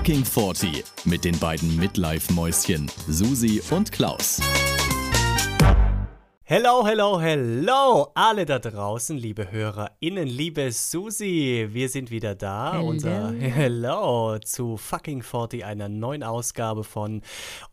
[0.00, 4.40] Fucking 40 mit den beiden Midlife-Mäuschen Susi und Klaus.
[6.52, 12.72] Hello, hello, hello, alle da draußen, liebe HörerInnen, liebe Susi, wir sind wieder da.
[12.72, 12.88] Hello.
[12.88, 17.22] Unser Hello zu Fucking 40, einer neuen Ausgabe von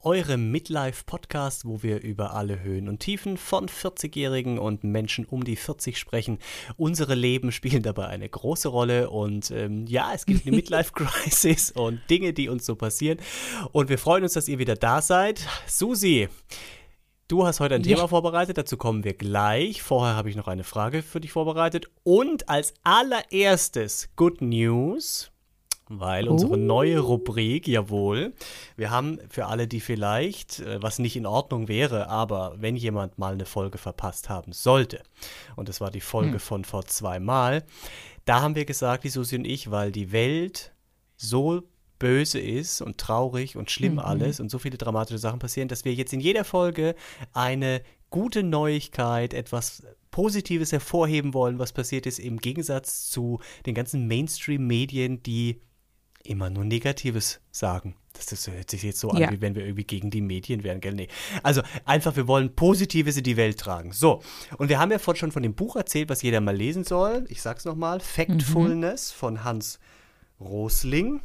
[0.01, 5.55] eurem Midlife-Podcast, wo wir über alle Höhen und Tiefen von 40-Jährigen und Menschen um die
[5.55, 6.37] 40 sprechen.
[6.75, 11.99] Unsere Leben spielen dabei eine große Rolle und ähm, ja, es gibt eine Midlife-Crisis und
[12.11, 13.17] Dinge, die uns so passieren.
[13.71, 15.41] Und wir freuen uns, dass ihr wieder da seid.
[15.65, 16.29] Susi,
[17.27, 17.95] Du hast heute ein Ja.
[17.95, 19.81] Thema vorbereitet, dazu kommen wir gleich.
[19.81, 21.87] Vorher habe ich noch eine Frage für dich vorbereitet.
[22.03, 25.29] Und als allererstes Good News,
[25.89, 26.55] weil unsere Oh.
[26.57, 28.33] neue Rubrik, jawohl,
[28.77, 33.17] wir haben für alle, die vielleicht, äh, was nicht in Ordnung wäre, aber wenn jemand
[33.17, 35.03] mal eine Folge verpasst haben sollte,
[35.57, 37.65] und das war die Folge von vor zwei Mal,
[38.23, 40.71] da haben wir gesagt, die Susi und ich, weil die Welt
[41.17, 41.63] so
[41.99, 45.93] böse ist und traurig und schlimm alles und so viele dramatische Sachen passieren, dass wir
[45.93, 46.95] jetzt in jeder Folge
[47.33, 54.07] eine gute Neuigkeit, etwas Positives hervorheben wollen, was passiert ist, im Gegensatz zu den ganzen
[54.07, 55.61] Mainstream-Medien, die
[56.23, 57.95] immer nur Negatives sagen.
[58.13, 59.31] Das, das hört sich jetzt so an, Ja.
[59.31, 60.93] wie wenn wir irgendwie gegen die Medien wären, gell?
[60.93, 61.07] Nee.
[61.43, 63.91] Also einfach, wir wollen Positives in die Welt tragen.
[63.91, 64.21] So,
[64.57, 67.25] und wir haben ja vorhin schon von dem Buch erzählt, was jeder mal lesen soll.
[67.29, 69.79] Ich sag's nochmal, Factfulness von Hans
[70.39, 71.21] Rosling.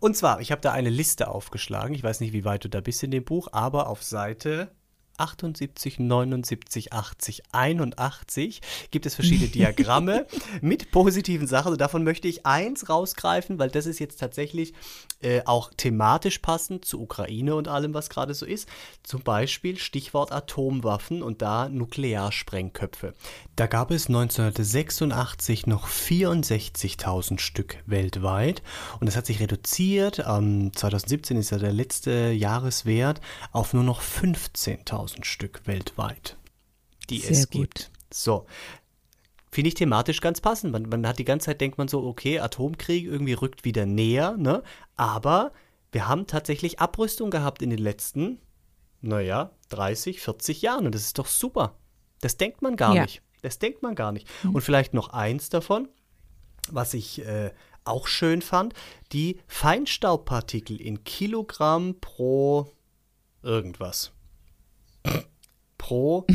[0.00, 1.94] Und zwar, ich habe da eine Liste aufgeschlagen.
[1.94, 4.70] Ich weiß nicht, wie weit du da bist in dem Buch, aber auf Seite
[5.18, 10.26] 78, 79, 80, 81 gibt es verschiedene Diagramme
[10.60, 11.72] mit positiven Sachen.
[11.72, 14.74] Und davon möchte ich eins rausgreifen, weil das ist jetzt tatsächlich
[15.20, 18.68] äh, auch thematisch passend zu Ukraine und allem, was gerade so ist.
[19.02, 23.14] Zum Beispiel Stichwort Atomwaffen und da Nuklearsprengköpfe.
[23.56, 28.62] Da gab es 1986 noch 64.000 Stück weltweit
[29.00, 30.24] und das hat sich reduziert.
[30.26, 36.36] Ähm, 2017 ist ja der letzte Jahreswert auf nur noch 15.000 Stück weltweit,
[37.10, 37.52] die Sehr es gut.
[37.60, 37.90] gibt.
[38.12, 38.46] So.
[39.50, 40.72] Finde ich thematisch ganz passend.
[40.72, 44.36] Man, man hat die ganze Zeit, denkt man so, okay, Atomkrieg irgendwie rückt wieder näher,
[44.36, 44.62] ne?
[44.96, 45.52] Aber
[45.90, 48.40] wir haben tatsächlich Abrüstung gehabt in den letzten,
[49.00, 50.84] naja, 30, 40 Jahren.
[50.86, 51.74] Und das ist doch super.
[52.20, 53.02] Das denkt man gar Ja.
[53.02, 53.22] nicht.
[53.40, 54.28] Das denkt man gar nicht.
[54.44, 55.88] Und vielleicht noch eins davon,
[56.70, 57.52] was ich äh,
[57.84, 58.74] auch schön fand,
[59.12, 62.70] die Feinstaubpartikel in Kilogramm pro
[63.42, 64.12] irgendwas.
[65.88, 66.26] Pro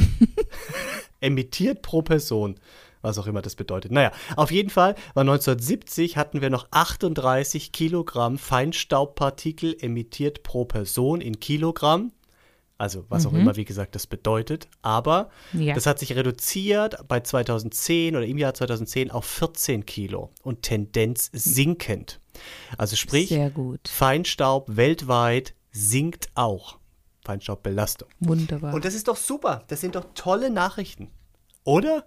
[1.19, 2.55] emittiert pro Person.
[3.03, 3.91] Was auch immer das bedeutet.
[3.91, 11.21] Naja, auf jeden Fall war 1970 hatten wir noch 38 Kilogramm Feinstaubpartikel emittiert pro Person
[11.21, 12.13] in Kilogramm.
[12.79, 14.67] Also was auch immer, wie gesagt, das bedeutet.
[14.81, 15.75] Aber Ja.
[15.75, 21.29] das hat sich reduziert bei 2010 oder im Jahr 2010 auf 14 Kilo und Tendenz
[21.31, 22.19] sinkend.
[22.77, 23.29] Also sprich.
[23.87, 26.79] Feinstaub weltweit sinkt auch.
[27.23, 28.09] Feinstaubbelastung.
[28.19, 28.73] Wunderbar.
[28.73, 29.63] Und das ist doch super.
[29.67, 31.09] Das sind doch tolle Nachrichten.
[31.63, 32.05] Oder?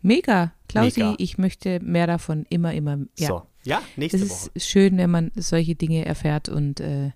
[0.00, 0.52] Mega.
[0.68, 1.14] Klausi, Mega.
[1.18, 2.98] ich möchte mehr davon immer, immer.
[3.18, 3.28] Ja.
[3.28, 3.42] So.
[3.64, 4.50] Ja, nächste Das Woche.
[4.54, 7.12] ist schön, wenn man solche Dinge erfährt und äh,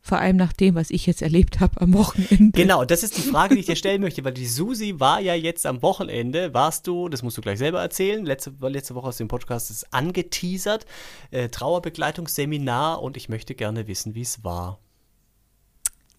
[0.00, 2.50] vor allem nach dem, was ich jetzt erlebt habe am Wochenende.
[2.60, 5.34] Genau, das ist die Frage, die ich dir stellen möchte, weil die Susi war ja
[5.34, 9.16] jetzt am Wochenende, warst du, das musst du gleich selber erzählen, letzte, letzte Woche aus
[9.16, 10.86] dem Podcast ist angeteasert,
[11.32, 14.78] äh, Trauerbegleitungsseminar und ich möchte gerne wissen, wie es war.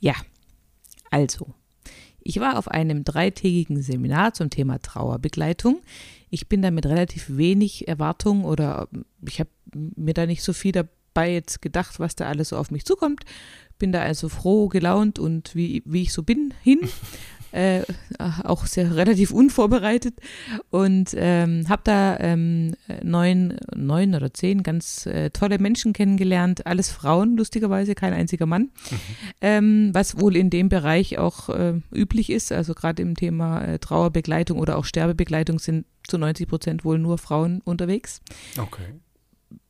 [0.03, 0.15] Ja,
[1.11, 1.53] also,
[2.19, 5.81] ich war auf einem dreitägigen Seminar zum Thema Trauerbegleitung.
[6.29, 8.89] Ich bin da mit relativ wenig Erwartung oder
[9.25, 12.69] ich habe mir da nicht so viel dabei jetzt gedacht, was da alles so auf
[12.69, 13.23] mich zukommt.
[13.79, 16.81] Bin da also froh, gelaunt und wie, wie ich so bin hin.
[17.53, 17.83] Äh,
[18.17, 20.15] auch sehr relativ unvorbereitet
[20.69, 26.89] und ähm, habe da ähm, neun, neun oder zehn ganz äh, tolle Menschen kennengelernt, alles
[26.89, 28.71] Frauen, lustigerweise, kein einziger Mann
[29.41, 32.51] ähm, was wohl in dem Bereich auch äh, üblich ist.
[32.51, 37.17] Also gerade im Thema äh, Trauerbegleitung oder auch Sterbebegleitung sind zu 90 Prozent wohl nur
[37.17, 38.21] Frauen unterwegs.
[38.57, 38.93] Okay.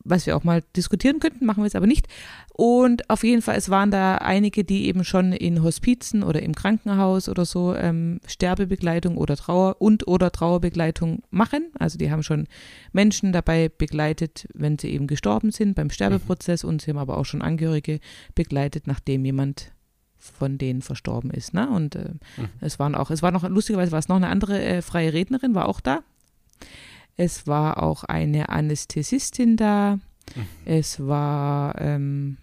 [0.05, 2.07] Was wir auch mal diskutieren könnten, machen wir jetzt aber nicht.
[2.51, 6.53] Und auf jeden Fall, es waren da einige, die eben schon in Hospizen oder im
[6.53, 11.71] Krankenhaus oder so ähm, Sterbebegleitung oder Trauer und oder Trauerbegleitung machen.
[11.79, 12.47] Also die haben schon
[12.91, 17.25] Menschen dabei begleitet, wenn sie eben gestorben sind beim Sterbeprozess und sie haben aber auch
[17.25, 17.99] schon Angehörige
[18.35, 19.71] begleitet, nachdem jemand
[20.31, 21.53] von denen verstorben ist.
[21.53, 21.69] Ne?
[21.69, 22.13] Und äh,
[22.61, 25.55] es waren auch, es war noch, lustigerweise war es noch eine andere äh, freie Rednerin,
[25.55, 26.03] war auch da.
[27.15, 29.99] Es war auch eine Anästhesistin da.
[30.65, 32.37] Es war, ähm,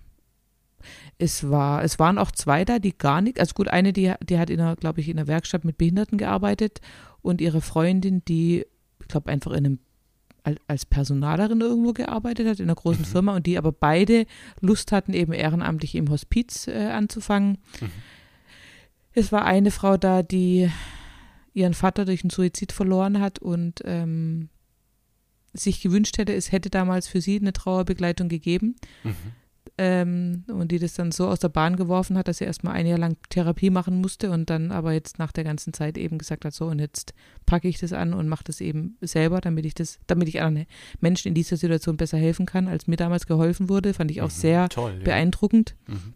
[1.18, 4.38] es war, es waren auch zwei da, die gar nicht, also gut, eine, die, die
[4.38, 6.80] hat in einer, glaube ich, in einer Werkstatt mit Behinderten gearbeitet
[7.22, 8.66] und ihre Freundin, die,
[9.00, 9.78] ich glaube, einfach in einem
[10.66, 13.06] als Personalerin irgendwo gearbeitet hat, in einer großen mhm.
[13.06, 14.24] Firma und die aber beide
[14.60, 17.58] Lust hatten, eben ehrenamtlich im Hospiz äh, anzufangen.
[17.80, 17.90] Mhm.
[19.12, 20.70] Es war eine Frau da, die
[21.52, 24.48] ihren Vater durch einen Suizid verloren hat und ähm,
[25.52, 28.76] sich gewünscht hätte, es hätte damals für sie eine Trauerbegleitung gegeben.
[29.04, 29.14] Mhm.
[29.78, 32.86] Ähm, und die das dann so aus der Bahn geworfen hat, dass sie erstmal ein
[32.86, 36.44] Jahr lang Therapie machen musste und dann aber jetzt nach der ganzen Zeit eben gesagt
[36.44, 37.14] hat, so und jetzt
[37.46, 40.66] packe ich das an und mache das eben selber, damit ich das, damit ich anderen
[41.00, 44.28] Menschen in dieser Situation besser helfen kann, als mir damals geholfen wurde, fand ich auch
[44.28, 45.04] mhm, sehr toll, ja.
[45.04, 45.76] beeindruckend.
[45.86, 46.14] Mhm.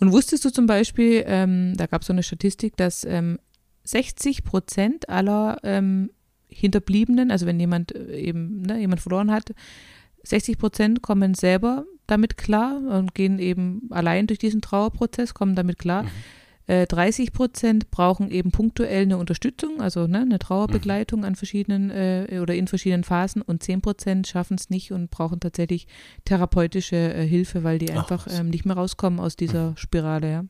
[0.00, 3.38] Und wusstest du zum Beispiel, ähm, da gab es so eine Statistik, dass ähm,
[3.84, 6.10] 60 Prozent aller ähm,
[6.54, 9.54] Hinterbliebenen, also wenn jemand äh, eben ne, jemand verloren hat,
[10.22, 15.78] 60 Prozent kommen selber damit klar und gehen eben allein durch diesen Trauerprozess, kommen damit
[15.78, 16.04] klar.
[16.04, 16.10] Mhm.
[16.66, 21.26] Äh, 30 Prozent brauchen eben punktuell eine Unterstützung, also ne, eine Trauerbegleitung mhm.
[21.26, 25.40] an verschiedenen äh, oder in verschiedenen Phasen und 10 Prozent schaffen es nicht und brauchen
[25.40, 25.86] tatsächlich
[26.24, 29.76] therapeutische äh, Hilfe, weil die Ach, einfach ähm, nicht mehr rauskommen aus dieser mhm.
[29.76, 30.30] Spirale.
[30.30, 30.44] Ja.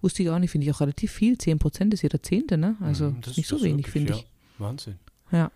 [0.00, 1.36] Wusste ich auch nicht, finde ich auch relativ viel.
[1.36, 2.76] 10 Prozent ist jeder Zehnte, ne?
[2.80, 4.26] Also mhm, nicht so wenig, finde ich.
[4.56, 4.94] Wahnsinn.
[5.30, 5.50] Ja.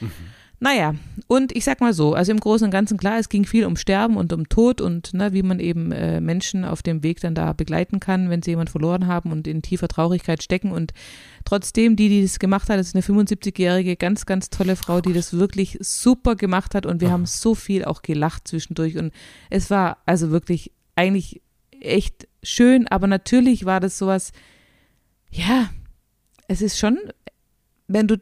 [0.00, 0.10] Mhm.
[0.62, 0.94] Naja,
[1.26, 3.76] und ich sag mal so, also im Großen und Ganzen klar, es ging viel um
[3.76, 7.34] Sterben und um Tod und ne, wie man eben äh, Menschen auf dem Weg dann
[7.34, 10.70] da begleiten kann, wenn sie jemanden verloren haben und in tiefer Traurigkeit stecken.
[10.70, 10.92] Und
[11.46, 15.32] trotzdem, die, die das gemacht hat, ist eine 75-jährige, ganz, ganz tolle Frau, die das
[15.32, 17.12] wirklich super gemacht hat und wir oh.
[17.12, 18.98] haben so viel auch gelacht zwischendurch.
[18.98, 19.14] Und
[19.48, 21.40] es war also wirklich eigentlich
[21.80, 24.32] echt schön, aber natürlich war das sowas,
[25.30, 25.70] ja,
[26.48, 26.98] es ist schon,
[27.88, 28.18] wenn du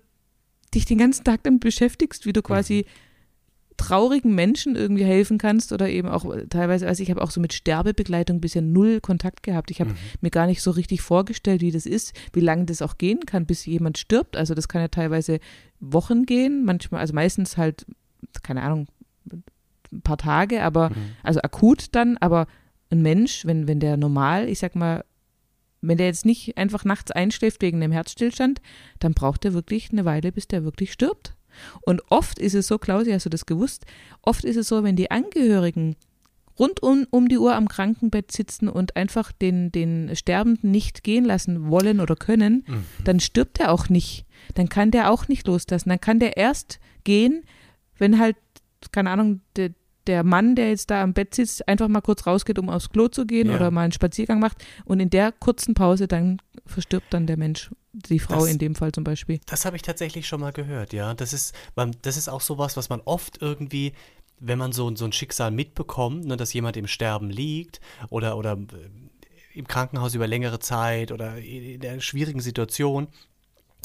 [0.74, 3.74] dich den ganzen Tag damit beschäftigst, wie du quasi mhm.
[3.76, 7.52] traurigen Menschen irgendwie helfen kannst oder eben auch teilweise, also ich habe auch so mit
[7.52, 9.70] Sterbebegleitung bisher null Kontakt gehabt.
[9.70, 9.96] Ich habe mhm.
[10.20, 13.46] mir gar nicht so richtig vorgestellt, wie das ist, wie lange das auch gehen kann,
[13.46, 14.36] bis jemand stirbt.
[14.36, 15.40] Also das kann ja teilweise
[15.80, 17.86] Wochen gehen, manchmal, also meistens halt,
[18.42, 18.88] keine Ahnung,
[19.92, 21.12] ein paar Tage, aber mhm.
[21.22, 22.46] also akut dann, aber
[22.90, 25.04] ein Mensch, wenn, wenn der normal, ich sag mal,
[25.80, 28.60] wenn der jetzt nicht einfach nachts einschläft wegen einem Herzstillstand,
[28.98, 31.34] dann braucht er wirklich eine Weile, bis der wirklich stirbt.
[31.82, 33.86] Und oft ist es so, Klausi, hast du das gewusst?
[34.22, 35.96] Oft ist es so, wenn die Angehörigen
[36.58, 41.24] rund um, um die Uhr am Krankenbett sitzen und einfach den, den Sterbenden nicht gehen
[41.24, 42.84] lassen wollen oder können, mhm.
[43.04, 44.26] dann stirbt er auch nicht.
[44.54, 45.88] Dann kann der auch nicht loslassen.
[45.88, 47.44] Dann kann der erst gehen,
[47.96, 48.36] wenn halt,
[48.92, 49.70] keine Ahnung, der,
[50.08, 53.08] der Mann, der jetzt da am Bett sitzt, einfach mal kurz rausgeht, um aufs Klo
[53.08, 53.56] zu gehen ja.
[53.56, 57.70] oder mal einen Spaziergang macht und in der kurzen Pause dann verstirbt dann der Mensch,
[57.92, 59.40] die Frau das, in dem Fall zum Beispiel.
[59.46, 61.14] Das habe ich tatsächlich schon mal gehört, ja.
[61.14, 61.54] Das ist,
[62.02, 63.92] das ist auch sowas, was man oft irgendwie
[64.40, 68.52] wenn man so, so ein Schicksal mitbekommt, ne, dass jemand im Sterben liegt oder, oder
[68.52, 73.08] äh, im Krankenhaus über längere Zeit oder in einer schwierigen Situation,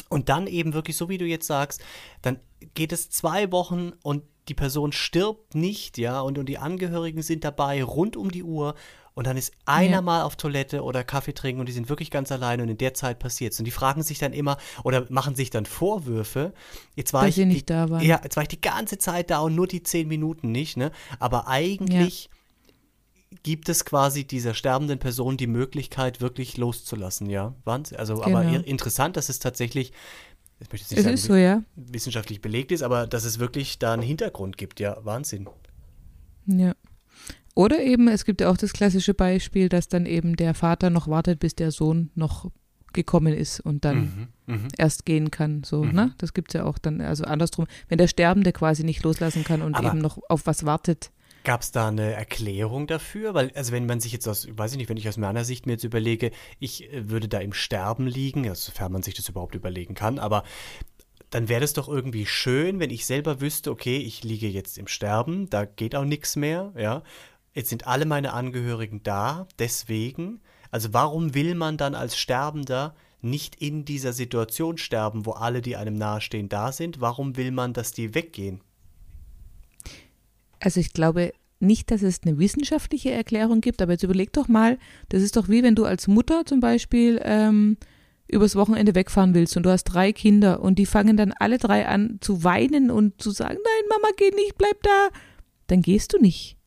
[0.10, 1.84] und dann eben wirklich, so wie du jetzt sagst,
[2.22, 2.40] dann
[2.76, 7.44] geht es zwei Wochen und die Person stirbt nicht, ja, und, und die Angehörigen sind
[7.44, 8.75] dabei rund um die Uhr
[9.16, 10.01] und dann ist einer ja.
[10.01, 12.94] mal auf Toilette oder Kaffee trinken und die sind wirklich ganz alleine und in der
[12.94, 13.60] Zeit passiert es.
[13.60, 16.54] Und die fragen sich dann immer oder machen sich dann Vorwürfe.
[16.95, 18.04] Jetzt war Dass ich sie nicht die, da waren.
[18.04, 20.92] Ja, jetzt war ich die ganze Zeit da und nur die zehn Minuten nicht, ne?
[21.19, 23.38] Aber eigentlich ja.
[23.44, 27.54] gibt es quasi dieser sterbenden Person die Möglichkeit, wirklich loszulassen, ja.
[27.66, 28.00] Wahnsinn.
[28.00, 28.40] Also, genau.
[28.40, 29.94] aber interessant, dass es tatsächlich
[30.63, 31.63] ich möchte nicht es sagen, ist so, ja.
[31.75, 35.48] wissenschaftlich belegt ist, aber dass es wirklich da einen Hintergrund gibt, ja, Wahnsinn.
[36.45, 36.74] Ja.
[37.56, 41.07] Oder eben, es gibt ja auch das klassische Beispiel, dass dann eben der Vater noch
[41.07, 42.49] wartet, bis der Sohn noch
[42.94, 44.68] gekommen ist und dann mhm, mh.
[44.78, 45.64] erst gehen kann.
[45.64, 45.92] So, mhm.
[45.92, 46.16] ne?
[46.18, 49.61] Das gibt es ja auch dann, also andersrum, wenn der Sterbende quasi nicht loslassen kann
[49.61, 51.11] und aber eben noch auf was wartet.
[51.44, 53.33] Gab es da eine Erklärung dafür?
[53.33, 55.66] Weil, also wenn man sich jetzt aus, weiß ich nicht, wenn ich aus meiner Sicht
[55.66, 59.30] mir jetzt überlege, ich äh, würde da im Sterben liegen, also sofern man sich das
[59.30, 60.44] überhaupt überlegen kann, aber
[61.30, 64.88] dann wäre es doch irgendwie schön, wenn ich selber wüsste, okay, ich liege jetzt im
[64.88, 67.04] Sterben, da geht auch nichts mehr, ja.
[67.54, 73.56] Jetzt sind alle meine Angehörigen da, deswegen, also warum will man dann als Sterbender nicht
[73.56, 77.00] in dieser Situation sterben, wo alle, die einem nahestehen, da sind?
[77.00, 78.62] Warum will man, dass die weggehen?
[80.64, 84.78] Also ich glaube nicht, dass es eine wissenschaftliche Erklärung gibt, aber jetzt überleg doch mal,
[85.10, 87.78] das ist doch wie wenn du als Mutter zum Beispiel ähm,
[88.28, 91.86] übers Wochenende wegfahren willst und du hast drei Kinder und die fangen dann alle drei
[91.86, 95.10] an zu weinen und zu sagen, nein, Mama, geh nicht, bleib da.
[95.68, 96.58] Dann gehst du nicht.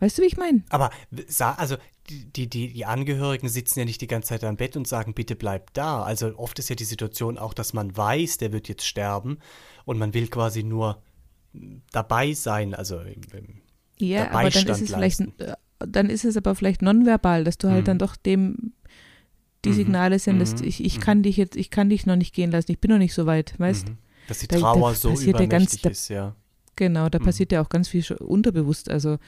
[0.00, 0.64] Weißt du, wie ich meine?
[0.70, 0.90] Aber
[1.38, 1.76] also
[2.08, 5.36] die, die, die Angehörigen sitzen ja nicht die ganze Zeit am Bett und sagen, bitte
[5.36, 6.02] bleib da.
[6.02, 9.38] Also oft ist ja die Situation auch, dass man weiß, der wird jetzt sterben
[9.84, 11.00] und man will quasi nur
[11.92, 13.46] dabei sein, also im, im
[13.98, 17.68] ja, aber dann ist es vielleicht, äh, dann ist es aber vielleicht nonverbal, dass du
[17.68, 17.86] halt mhm.
[17.86, 18.72] dann doch dem
[19.64, 19.74] die mhm.
[19.74, 20.68] Signale sendest, mhm.
[20.68, 21.00] ich, ich mhm.
[21.02, 23.26] kann dich jetzt, ich kann dich noch nicht gehen lassen, ich bin noch nicht so
[23.26, 23.88] weit, weißt?
[23.88, 23.98] Mhm.
[24.28, 26.36] Dass die da- da Trauer so passiert ja ganz- übermächtig da- ist, ja.
[26.76, 27.24] Genau, da Mhm.
[27.24, 28.88] passiert ja auch ganz viel unterbewusst.
[28.88, 29.18] Also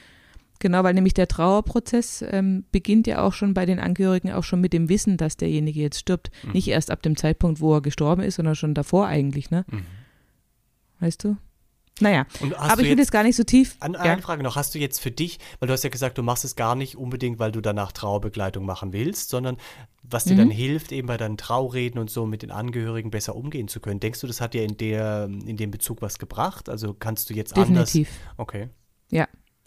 [0.57, 4.59] genau, weil nämlich der Trauerprozess ähm, beginnt ja auch schon bei den Angehörigen auch schon
[4.61, 6.31] mit dem Wissen, dass derjenige jetzt stirbt.
[6.43, 6.53] Mhm.
[6.53, 9.65] Nicht erst ab dem Zeitpunkt, wo er gestorben ist, sondern schon davor eigentlich, ne?
[9.69, 9.85] Mhm.
[10.99, 11.37] Weißt du?
[11.99, 12.25] Naja,
[12.57, 13.77] aber ich will jetzt, jetzt gar nicht so tief.
[13.79, 13.99] an, ja.
[13.99, 16.43] eine Frage noch, hast du jetzt für dich, weil du hast ja gesagt, du machst
[16.43, 19.57] es gar nicht unbedingt, weil du danach Trauerbegleitung machen willst, sondern
[20.01, 20.37] was dir Mhm.
[20.39, 23.99] dann hilft, eben bei deinen Traureden und so mit den Angehörigen besser umgehen zu können.
[23.99, 26.67] Denkst du, das hat dir in, der, in dem Bezug was gebracht?
[26.67, 27.91] Also kannst du jetzt anders.
[27.91, 28.19] Definitiv.
[28.37, 28.69] Okay.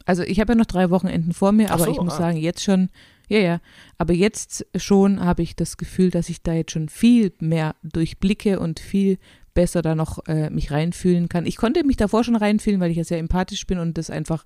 [0.07, 2.19] Also ich habe ja noch drei Wochenenden vor mir, aber so, ich muss ah.
[2.19, 2.91] sagen, jetzt schon,
[3.29, 3.61] ja, ja,
[3.99, 8.61] aber jetzt schon habe ich das Gefühl, dass ich da jetzt schon viel mehr durchblicke
[8.61, 9.19] und viel
[9.57, 11.47] besser da noch äh, mich reinfühlen kann.
[11.47, 14.45] Ich konnte mich davor schon reinfühlen, weil ich ja sehr empathisch bin und das einfach,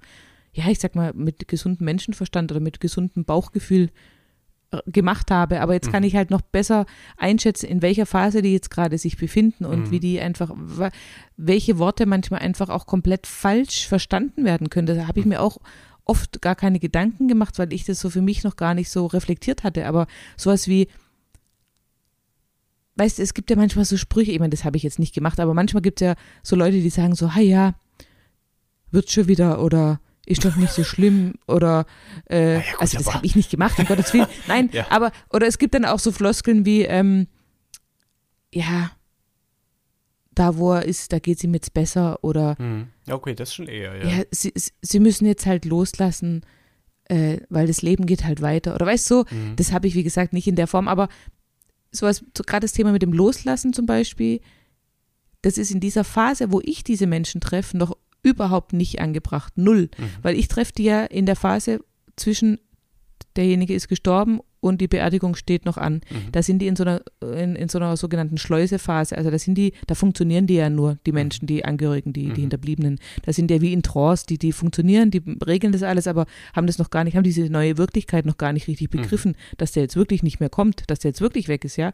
[0.55, 3.91] ja, ich sag mal, mit gesundem Menschenverstand oder mit gesundem Bauchgefühl
[4.73, 5.61] äh, gemacht habe.
[5.61, 6.07] Aber jetzt kann Mhm.
[6.09, 6.87] ich halt noch besser
[7.19, 9.91] einschätzen, in welcher Phase die jetzt gerade sich befinden und Mhm.
[9.91, 10.53] wie die einfach,
[11.37, 14.87] welche Worte manchmal einfach auch komplett falsch verstanden werden können.
[14.87, 15.31] Da habe ich Mhm.
[15.33, 15.59] mir auch
[16.05, 19.07] oft gar keine Gedanken gemacht, weil ich das so für mich noch gar nicht so
[19.07, 19.87] reflektiert hatte.
[19.87, 20.89] Aber sowas wie,
[22.97, 25.15] weißt du, es gibt ja manchmal so Sprüche, ich meine, das habe ich jetzt nicht
[25.15, 27.75] gemacht, aber manchmal gibt es ja so Leute, die sagen so, ha ja,
[28.91, 31.87] wird schon wieder oder ist doch nicht so schlimm oder
[32.29, 34.27] äh, Ja, ja, gut, also das habe ich nicht gemacht, um Gottes Willen.
[34.49, 34.87] Nein, Ja.
[34.91, 37.27] aber oder es gibt dann auch so Floskeln wie, ähm,
[38.53, 38.91] ja,
[40.35, 42.89] da wo er ist, da geht es ihm jetzt besser oder Mhm.
[43.09, 44.19] Okay, das schon eher, ja.
[44.19, 46.43] ja, sie, sie- sie müssen jetzt halt loslassen,
[47.07, 48.75] äh, weil das Leben geht halt weiter.
[48.75, 49.57] Oder weißt du, so, Mhm.
[49.57, 51.09] das habe ich, wie gesagt, nicht in der Form, aber
[51.93, 54.41] sowas, so gerade das Thema mit dem Loslassen zum Beispiel,
[55.43, 59.55] das ist in dieser Phase, wo ich diese Menschen treffe, noch überhaupt nicht angebracht.
[59.57, 59.91] Null.
[59.97, 60.11] Mhm.
[60.23, 61.81] Weil ich treffe die ja in der Phase
[62.17, 62.59] zwischen
[63.37, 65.95] derjenige ist gestorben und die Beerdigung steht noch an.
[66.11, 66.33] Mhm.
[66.33, 69.17] Da sind die in so einer, in, in so einer sogenannten Schleusephase.
[69.17, 72.35] Also da sind die, da funktionieren die ja nur, die Menschen, die Angehörigen, die, Mhm.
[72.35, 72.99] die Hinterbliebenen.
[73.25, 76.67] Da sind ja wie in Trance, die, die funktionieren, die regeln das alles, aber haben
[76.67, 79.01] das noch gar nicht, haben diese neue Wirklichkeit noch gar nicht richtig Mhm.
[79.03, 81.93] begriffen, dass der jetzt wirklich nicht mehr kommt, dass der jetzt wirklich weg ist, ja.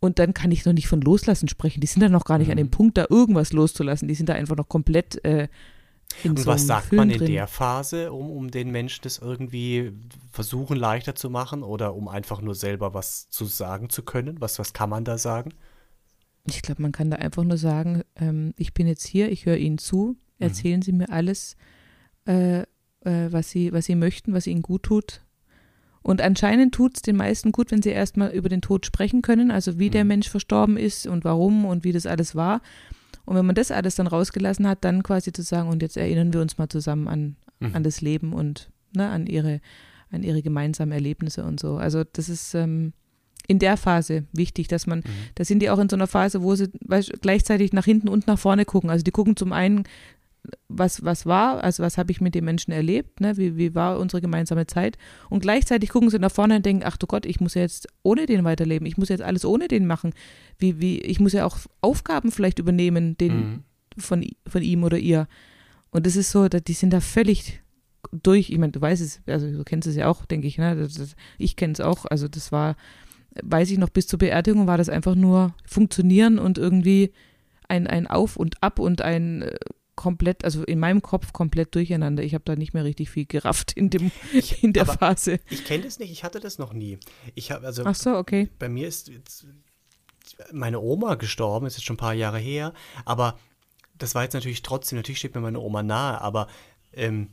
[0.00, 1.80] Und dann kann ich noch nicht von loslassen sprechen.
[1.80, 2.70] Die sind dann noch gar nicht an dem Mhm.
[2.72, 4.08] Punkt, da irgendwas loszulassen.
[4.08, 5.48] Die sind da einfach noch komplett äh,
[6.24, 7.32] in Und so was sagt Film man in drin.
[7.32, 9.92] der Phase, um, um den Menschen das irgendwie
[10.30, 14.40] versuchen leichter zu machen oder um einfach nur selber was zu sagen zu können?
[14.40, 15.52] Was, was kann man da sagen?
[16.46, 19.56] Ich glaube, man kann da einfach nur sagen, ähm, ich bin jetzt hier, ich höre
[19.58, 21.56] Ihnen zu, erzählen Sie mir alles,
[22.26, 22.64] äh, äh,
[23.04, 25.20] was, Sie, was Sie möchten, was Ihnen gut tut.
[26.02, 29.52] Und anscheinend tut es den meisten gut, wenn sie erstmal über den Tod sprechen können,
[29.52, 30.08] also wie der Mhm.
[30.08, 32.60] Mensch verstorben ist und warum und wie das alles war.
[33.32, 36.34] Und wenn man das alles dann rausgelassen hat, dann quasi zu sagen, und jetzt erinnern
[36.34, 37.74] wir uns mal zusammen an, Mhm.
[37.74, 39.62] an das Leben und ne, an ihre,
[40.10, 41.76] an ihre gemeinsamen Erlebnisse und so.
[41.76, 42.92] Also das ist ähm,
[43.46, 45.04] in der Phase wichtig, dass man, Mhm.
[45.36, 48.26] da sind die auch in so einer Phase, wo sie weißt, gleichzeitig nach hinten und
[48.26, 48.90] nach vorne gucken.
[48.90, 49.84] Also die gucken zum einen,
[50.68, 53.36] was, was war, also was habe ich mit den Menschen erlebt, ne?
[53.36, 54.98] wie, wie war unsere gemeinsame Zeit
[55.30, 57.86] und gleichzeitig gucken sie nach vorne und denken, ach du Gott, ich muss ja jetzt
[58.02, 60.12] ohne den weiterleben, ich muss jetzt alles ohne den machen,
[60.58, 63.62] wie, wie, ich muss ja auch Aufgaben vielleicht übernehmen, den, Mhm.
[63.98, 65.28] von, von ihm oder ihr.
[65.90, 67.62] Und das ist so, die sind da völlig
[68.10, 68.50] durch.
[68.50, 70.74] Ich meine, du weißt es, also du kennst es ja auch, denke ich, ne?
[70.74, 72.06] Das, das, ich kenne es auch.
[72.06, 72.76] Also das war,
[73.42, 77.12] weiß ich noch, bis zur Beerdigung war das einfach nur funktionieren und irgendwie
[77.68, 79.58] ein, ein Auf und Ab und ein äh,
[79.94, 82.22] komplett, also in meinem Kopf komplett durcheinander.
[82.22, 85.38] Ich habe da nicht mehr richtig viel gerafft in, dem, Ich- in der Phase.
[85.50, 86.98] Ich kenne das nicht, ich hatte das noch nie.
[87.34, 88.48] Ich habe also Ach so, okay.
[88.58, 89.46] bei mir ist jetzt
[90.52, 92.72] meine Oma gestorben, ist jetzt schon ein paar Jahre her,
[93.04, 93.38] aber
[93.98, 96.48] das war jetzt natürlich trotzdem, natürlich steht mir meine Oma nahe, aber
[96.92, 97.28] ähm,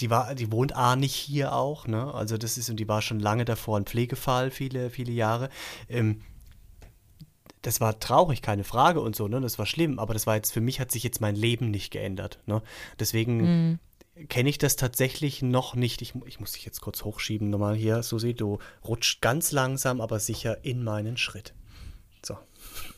[0.00, 2.12] die war, die wohnt A nicht hier auch, ne?
[2.14, 5.48] Also das ist, und die war schon lange davor ein Pflegefall, viele, viele Jahre.
[5.88, 6.22] Ähm,
[7.62, 9.40] das war traurig, keine Frage und so, ne?
[9.40, 11.90] Das war schlimm, aber das war jetzt, für mich hat sich jetzt mein Leben nicht
[11.90, 12.62] geändert, ne?
[12.98, 13.78] Deswegen Mhm.
[14.28, 16.02] kenne ich das tatsächlich noch nicht.
[16.02, 20.18] Ich, ich muss dich jetzt kurz hochschieben, nochmal hier, Susi, du rutscht ganz langsam, aber
[20.20, 21.54] sicher in meinen Schritt.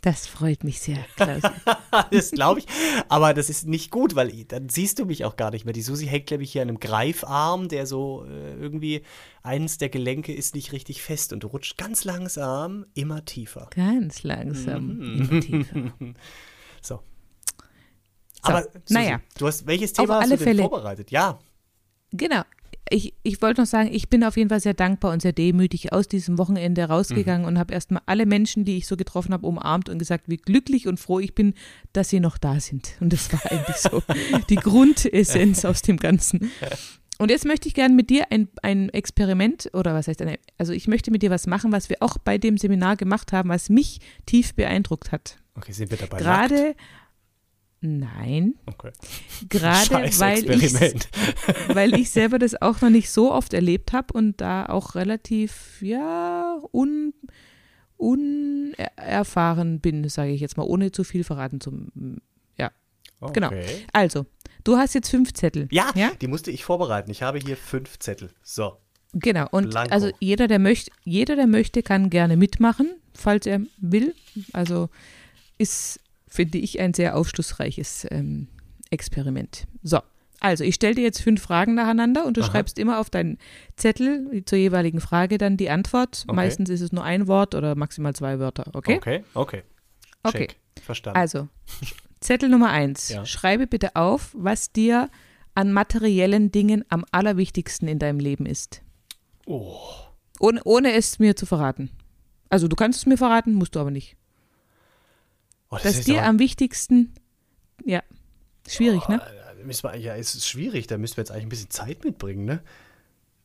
[0.04, 1.40] Das freut mich sehr, Klaus.
[2.10, 2.66] das glaube ich.
[3.08, 5.72] Aber das ist nicht gut, weil dann siehst du mich auch gar nicht mehr.
[5.72, 9.00] Die Susi hängt, glaube ich, hier an einem Greifarm, der so äh, irgendwie
[9.42, 13.70] eins der Gelenke ist nicht richtig fest und du rutscht ganz langsam immer tiefer.
[13.74, 15.00] Ganz langsam.
[15.00, 15.92] immer tiefer.
[16.82, 16.96] So.
[16.96, 17.02] So,
[18.42, 19.20] Aber Susi, naja.
[19.38, 20.68] du hast welches Auf Thema hast alle du denn Fälle.
[20.68, 21.10] vorbereitet?
[21.12, 21.38] Ja.
[22.12, 22.42] Genau.
[22.90, 25.92] Ich, ich wollte noch sagen, ich bin auf jeden Fall sehr dankbar und sehr demütig
[25.92, 29.88] aus diesem Wochenende rausgegangen und habe erstmal alle Menschen, die ich so getroffen habe, umarmt
[29.88, 31.54] und gesagt, wie glücklich und froh ich bin,
[31.92, 32.92] dass sie noch da sind.
[33.00, 34.02] Und das war eigentlich so
[34.50, 36.50] die Grundessenz aus dem Ganzen.
[37.18, 40.72] Und jetzt möchte ich gerne mit dir ein, ein Experiment oder was heißt eine, also
[40.72, 43.70] ich möchte mit dir was machen, was wir auch bei dem Seminar gemacht haben, was
[43.70, 45.38] mich tief beeindruckt hat.
[45.54, 46.18] Okay, sind wir dabei?
[46.18, 46.74] Gerade,
[47.86, 48.54] Nein.
[48.64, 48.92] Okay.
[49.50, 50.74] Gerade weil ich
[51.74, 55.82] weil ich selber das auch noch nicht so oft erlebt habe und da auch relativ,
[55.82, 57.12] ja, un,
[57.98, 61.72] unerfahren bin, sage ich jetzt mal, ohne zu viel verraten zu.
[62.56, 62.70] Ja,
[63.34, 63.48] genau.
[63.48, 63.84] Okay.
[63.92, 64.24] Also,
[64.64, 65.68] du hast jetzt fünf Zettel.
[65.70, 66.12] Ja, Ja?
[66.18, 67.10] die musste ich vorbereiten.
[67.10, 68.30] Ich habe hier fünf Zettel.
[68.42, 68.78] So.
[69.12, 69.46] Genau.
[69.50, 69.92] Und Blanko.
[69.92, 74.14] also jeder, der möchte, jeder, der möchte, kann gerne mitmachen, falls er will.
[74.54, 74.88] Also
[75.58, 76.00] ist,
[76.34, 78.48] finde ich, ein sehr aufschlussreiches ähm,
[78.90, 79.66] Experiment.
[79.84, 80.00] So.
[80.40, 82.50] Also, ich stelle dir jetzt fünf Fragen nacheinander und du Aha.
[82.50, 83.38] schreibst immer auf deinen
[83.76, 86.24] Zettel zur jeweiligen Frage dann die Antwort.
[86.26, 86.34] Okay.
[86.34, 88.66] Meistens ist es nur ein Wort oder maximal zwei Wörter.
[88.74, 88.96] Okay?
[88.96, 89.24] Okay.
[89.34, 89.62] Okay.
[90.24, 90.48] Okay.
[90.48, 90.56] Check.
[90.82, 91.18] Verstanden.
[91.18, 91.48] Also,
[92.20, 93.10] Zettel Nummer eins.
[93.10, 93.24] Ja.
[93.24, 95.08] Schreibe bitte auf, was dir
[95.54, 98.82] an materiellen Dingen am allerwichtigsten in deinem Leben ist.
[99.46, 99.78] oh.
[100.40, 101.90] Ohne, ohne es mir zu verraten.
[102.50, 104.16] Also, du kannst es mir verraten, musst du aber nicht.
[105.70, 107.14] Oh, das Was ist dir aber- am wichtigsten.
[107.84, 108.02] Ja,
[108.68, 109.20] schwierig, ne?
[109.22, 110.86] Oh, da müssen wir, ja, es ist schwierig.
[110.86, 112.62] Da müssen wir jetzt eigentlich ein bisschen Zeit mitbringen, ne?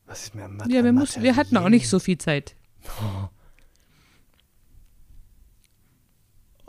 [0.06, 2.56] Was ist mir am Ja, wir, muss, wir hatten auch nicht so viel Zeit.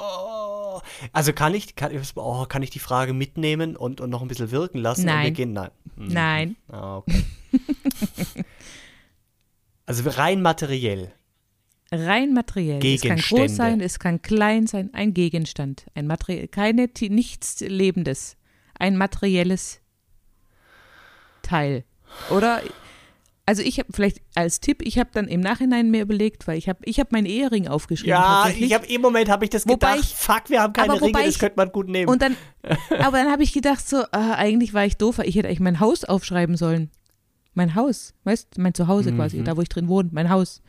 [0.03, 0.81] Oh.
[1.13, 4.51] Also kann ich, kann, oh, kann ich die Frage mitnehmen und, und noch ein bisschen
[4.51, 5.03] wirken lassen?
[5.03, 5.25] Und Nein.
[5.25, 5.71] wir gehen, nein.
[5.97, 6.09] Hm.
[6.13, 6.57] Nein.
[6.69, 7.23] Ah, okay.
[9.87, 11.13] also rein materiell.
[11.93, 12.77] Rein materiell.
[12.79, 13.43] Es kann Gegenstände.
[13.47, 15.87] groß sein, es kann klein sein, ein Gegenstand.
[15.95, 18.37] Ein materiell, keine, nichts Lebendes.
[18.79, 19.81] Ein materielles
[21.43, 21.85] Teil.
[22.31, 22.63] Oder,
[23.45, 26.69] also ich habe vielleicht als Tipp, ich habe dann im Nachhinein mir überlegt, weil ich
[26.69, 28.11] habe ich hab meinen Ehering aufgeschrieben.
[28.13, 30.09] Ja, ich habe im Moment habe ich das Wobei gedacht.
[30.11, 32.09] ich- Fuck, wir haben keine Ringe, das ich- könnte man gut nehmen.
[32.09, 32.37] Und dann,
[33.01, 35.61] aber dann habe ich gedacht, so, ah, eigentlich war ich doof, weil ich hätte eigentlich
[35.61, 36.91] mein Haus aufschreiben sollen.
[37.55, 40.63] Mein Haus, weißt du, mein Zuhause quasi, da wo ich drin wohne, mein Haus.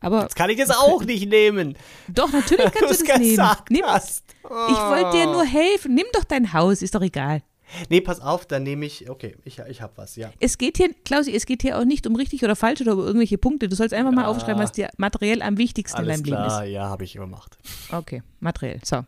[0.00, 1.76] Aber Jetzt kann ich das auch nicht nehmen.
[2.08, 3.46] doch, natürlich kannst du es das nehmen.
[3.70, 4.24] Nimm, hast.
[4.44, 5.94] ich wollte dir nur helfen.
[5.94, 7.42] Nimm doch dein Haus, ist doch egal.
[7.90, 10.30] Nee, pass auf, dann nehme ich, okay, ich, ich habe was, ja.
[10.40, 13.00] Es geht hier, Klausi, es geht hier auch nicht um richtig oder falsch oder um
[13.00, 13.68] irgendwelche Punkte.
[13.68, 14.28] Du sollst einfach mal Ja.
[14.28, 17.58] aufschreiben, was dir materiell am wichtigsten Alles in deinem klar, Leben ja, habe ich gemacht.
[17.62, 17.92] ist.
[17.92, 18.80] Okay, materiell.
[18.84, 19.04] So,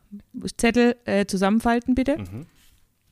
[0.59, 2.19] Zettel äh, zusammenfalten bitte.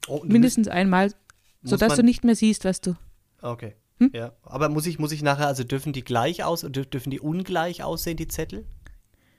[0.06, 1.14] Oh, du Mindestens einmal,
[1.62, 2.96] sodass du nicht mehr siehst, was du.
[3.40, 3.74] Okay.
[4.00, 4.10] Hm?
[4.14, 7.20] Ja, aber muss ich, muss ich nachher, also dürfen die gleich aus, dür- dürfen die
[7.20, 8.64] ungleich aussehen, die Zettel?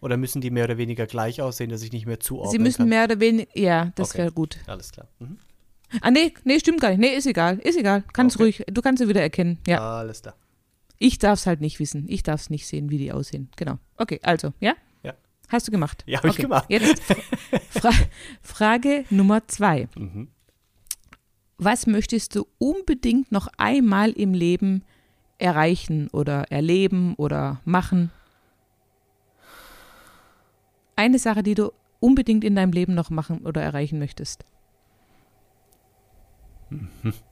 [0.02, 2.78] Oder müssen die mehr oder weniger gleich aussehen, dass ich nicht mehr zuordnen Sie müssen
[2.80, 2.89] kann?
[2.89, 4.19] mehr oder weniger, ja, das Okay.
[4.19, 4.58] wäre gut.
[4.67, 5.08] Alles klar.
[5.19, 5.38] Mhm.
[6.02, 7.00] Ah, nee, nee, stimmt gar nicht.
[7.00, 8.04] Nee, ist egal, ist egal.
[8.13, 8.43] Kannst Okay.
[8.43, 9.58] ruhig, du kannst sie wieder erkennen.
[9.67, 10.36] Ja, Alles klar.
[11.00, 12.06] ich darf es halt nicht wissen.
[12.08, 13.50] Ich darf es nicht sehen, wie die aussehen.
[13.58, 13.80] Genau.
[13.98, 14.76] Okay, also, ja?
[15.04, 15.13] Ja.
[15.48, 16.04] Hast du gemacht?
[16.06, 16.41] Ja, hab ich okay.
[16.43, 16.65] gemacht.
[16.69, 17.02] Jetzt
[17.69, 17.89] Fra
[18.41, 19.88] Frage Nummer zwei.
[19.98, 20.28] Mhm.
[21.62, 24.86] Was möchtest du unbedingt noch einmal im Leben
[25.39, 28.12] erreichen oder erleben oder machen?
[30.95, 34.45] Eine Sache, die du unbedingt in deinem Leben noch machen oder erreichen möchtest.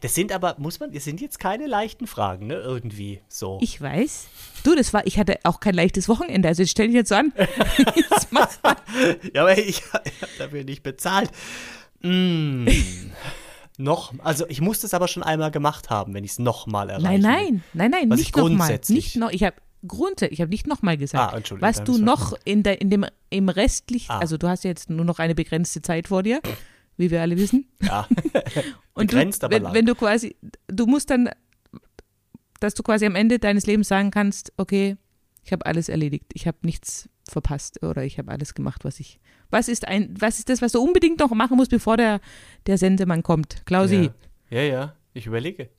[0.00, 2.54] Das sind aber, muss man, das sind jetzt keine leichten Fragen, ne?
[2.54, 3.58] Irgendwie so.
[3.60, 4.26] Ich weiß.
[4.64, 7.14] Du, das war, ich hatte auch kein leichtes Wochenende, also jetzt stell dich jetzt so
[7.16, 7.32] an.
[7.94, 8.28] Jetzt
[9.34, 11.30] ja, aber ich, ich habe dafür nicht bezahlt.
[12.02, 12.68] Mm.
[13.76, 17.04] noch, also ich muss das aber schon einmal gemacht haben, wenn ich es nochmal erreiche.
[17.06, 18.56] Nein, nein, nein, nein, Was nicht nochmal.
[18.56, 21.32] grundsätzlich- Nicht noch, ich habe grundsätzlich, ich habe nicht nochmal gesagt.
[21.32, 24.18] Ah, Entschuldigung, Was du noch in, der, in dem im restlichen, Ah.
[24.18, 26.40] also du hast ja jetzt nur noch eine begrenzte Zeit vor dir,
[26.98, 27.66] wie wir alle wissen.
[27.82, 28.06] Ja.
[28.92, 29.74] Und Begrenzt, du, aber wenn, lang.
[29.74, 31.30] wenn du quasi, du musst dann,
[32.60, 34.96] dass du quasi am Ende deines Lebens sagen kannst, okay,
[35.44, 39.18] ich habe alles erledigt, ich habe nichts verpasst oder ich habe alles gemacht, was ich.
[39.50, 42.20] Was ist ein, was ist das, was du unbedingt noch machen musst, bevor der,
[42.66, 43.64] der Sendemann kommt?
[43.64, 44.10] Klausi,
[44.50, 44.58] Ja.
[44.58, 45.70] ja, ja, ich überlege.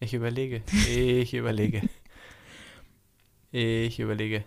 [0.00, 0.62] Ich überlege.
[0.88, 1.82] Ich überlege.
[3.56, 4.44] Ich überlege.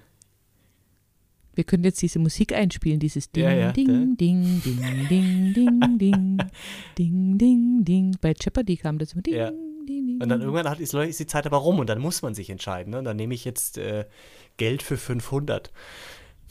[1.57, 5.97] Wir können jetzt diese Musik einspielen, dieses Ding, Ja, ja, Ding, Ding, Ding, Ding, Ding,
[5.97, 6.37] Ding,
[6.97, 8.17] Ding, Ding, Ding.
[8.21, 9.49] Bei Jeopardy kam das immer Ding, Ja.
[9.49, 10.21] Ding, Ding.
[10.21, 12.49] Und dann irgendwann hat, ist, ist die Zeit aber rum und dann muss man sich
[12.49, 12.91] entscheiden.
[12.91, 12.99] Ne?
[12.99, 14.05] Und dann nehme ich jetzt äh,
[14.57, 15.71] Geld für 500.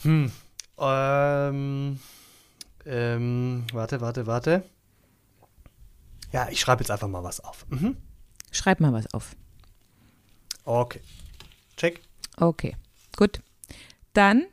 [0.03, 0.33] Hm.
[0.79, 2.01] Ähm,
[2.85, 4.65] ähm, warte, warte, warte.
[6.33, 7.65] Ja, ich schreibe jetzt einfach mal was auf.
[7.71, 7.97] Mhm.
[8.51, 9.37] Schreib mal was auf.
[10.65, 11.01] Okay.
[11.77, 12.01] Check.
[12.37, 12.77] Okay,
[13.17, 13.41] gut.
[14.13, 14.47] Dann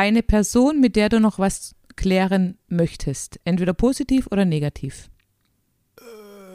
[0.00, 5.10] eine Person, mit der du noch was klären möchtest, entweder positiv oder negativ.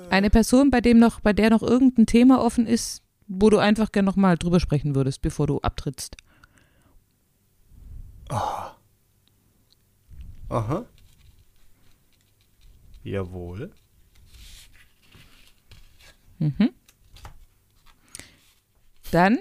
[0.09, 3.91] Eine Person, bei dem noch, bei der noch irgendein Thema offen ist, wo du einfach
[3.91, 6.17] gerne noch mal drüber sprechen würdest, bevor du abtrittst.
[10.49, 10.85] Aha.
[13.03, 13.71] Jawohl.
[19.11, 19.37] Dann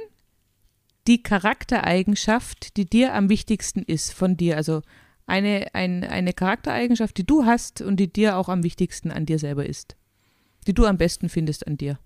[1.07, 4.83] die Charaktereigenschaft, die dir am wichtigsten ist von dir, also
[5.27, 9.39] eine, ein, eine Charaktereigenschaft, die du hast und die dir auch am wichtigsten an dir
[9.39, 9.97] selber ist.
[10.67, 11.99] Die du am besten findest an dir.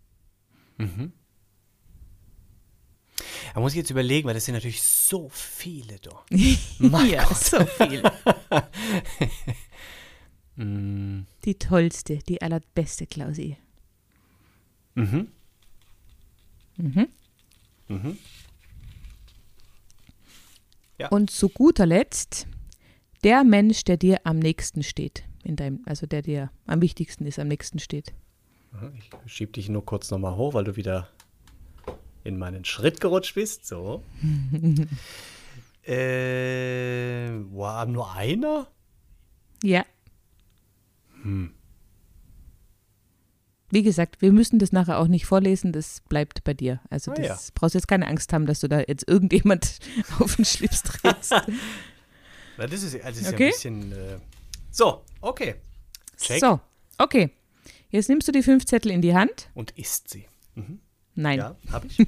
[0.79, 1.13] Mhm.
[3.55, 6.25] Da muss ich jetzt überlegen, weil das sind natürlich so viele doch.
[6.31, 8.03] Ja, so viel.
[10.61, 13.57] Mm, Die tollste, die allerbeste Klausi.
[14.97, 15.29] Mhm.
[16.77, 17.09] Mhm.
[17.87, 18.19] Mhm.
[20.99, 21.09] Ja.
[21.09, 22.47] Und zu guter Letzt,
[23.25, 25.25] der Mensch, der dir am nächsten steht.
[25.45, 28.13] In deinem, also der dir am wichtigsten ist, am nächsten steht.
[28.97, 31.09] Ich schieb dich nur kurz nochmal hoch, weil du wieder
[32.25, 33.67] in meinen Schritt gerutscht bist.
[33.67, 34.03] So.
[35.83, 38.69] äh, wow, nur einer?
[39.63, 39.85] Ja.
[41.23, 41.55] Hm.
[43.71, 46.81] Wie gesagt, wir müssen das nachher auch nicht vorlesen, das bleibt bei dir.
[46.91, 47.53] Also Ah, das ja.
[47.55, 49.79] brauchst jetzt keine Angst haben, dass du da jetzt irgendjemand
[50.21, 51.33] auf den Schlips trittst.
[52.57, 53.45] Na, das ist, das ist ja Okay.
[53.47, 53.93] ein bisschen.
[53.93, 54.19] Äh,
[54.71, 55.57] so, okay.
[56.21, 56.41] Check.
[56.41, 56.61] So,
[56.99, 57.31] okay.
[57.91, 59.49] Jetzt nimmst du die fünf Zettel in die Hand.
[59.55, 60.27] Und isst sie.
[60.55, 60.81] Mhm.
[61.15, 61.39] Nein.
[61.39, 61.99] Ja, hab ich.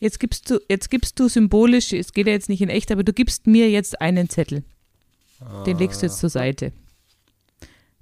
[0.00, 3.04] Jetzt gibst du, jetzt gibst du symbolisch, es geht ja jetzt nicht in echt, aber
[3.04, 4.62] du gibst mir jetzt einen Zettel.
[5.64, 6.72] Den legst du jetzt zur Seite.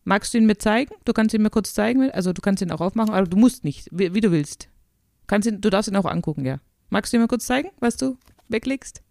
[0.05, 0.95] Magst du ihn mir zeigen?
[1.05, 3.63] Du kannst ihn mir kurz zeigen, also du kannst ihn auch aufmachen, aber du musst
[3.65, 4.69] nicht, wie, wie du willst.
[5.29, 6.59] Kannst ihn, du darfst ihn auch angucken, ja.
[6.91, 8.17] Magst du ihn mir kurz zeigen, was du
[8.49, 9.03] weglegst?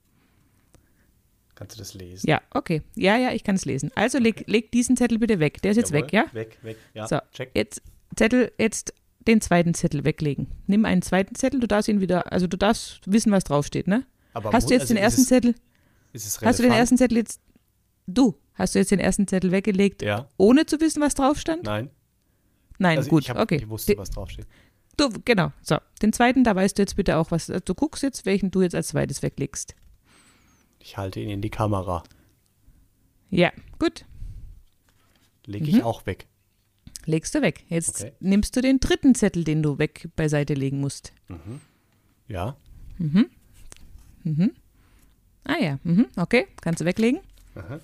[1.55, 2.27] Kannst du das lesen?
[2.27, 2.81] Ja, okay.
[2.95, 3.91] Ja, ja, ich kann es lesen.
[3.95, 5.61] Also leg, leg diesen Zettel bitte weg.
[5.61, 6.03] Der ist jetzt Jawohl.
[6.05, 6.25] weg, ja?
[6.33, 6.77] Weg, weg.
[6.93, 7.51] Ja, So, check.
[7.53, 7.81] Jetzt
[8.15, 8.93] Zettel, jetzt
[9.27, 10.47] den zweiten Zettel weglegen.
[10.67, 14.05] Nimm einen zweiten Zettel, du darfst ihn wieder, also du darfst wissen, was draufsteht, ne?
[14.33, 15.55] Aber Hast du jetzt also den ist ersten es, Zettel?
[16.13, 16.79] Ist es Hast du den relevant?
[16.79, 17.39] ersten Zettel jetzt?
[18.07, 21.63] Du, hast du jetzt den ersten Zettel weggelegt, Ja, ohne zu wissen, was drauf stand?
[21.63, 21.89] nein.
[22.79, 23.57] Nein, also gut, ich hab, okay.
[23.57, 24.47] Ich wusste, was draufsteht.
[24.97, 25.77] Du, genau, so.
[26.01, 27.47] Den zweiten, da weißt du jetzt bitte auch, was.
[27.49, 29.75] also Du guckst jetzt, welchen du jetzt als zweites weglegst.
[30.79, 32.01] Ich halte ihn in die Kamera.
[33.29, 34.05] Ja, gut.
[35.45, 35.81] Lege ich Mhm.
[35.83, 36.25] auch weg.
[37.05, 37.63] Legst du weg.
[37.67, 38.13] Jetzt Okay.
[38.19, 41.13] nimmst du den dritten Zettel, den du weg beiseite legen musst.
[42.27, 42.57] Ja.
[42.97, 43.27] Mhm.
[44.23, 44.51] Mhm.
[45.43, 46.07] Ah ja, mhm.
[46.15, 47.21] okay, kannst du weglegen.
[47.55, 47.79] Aha.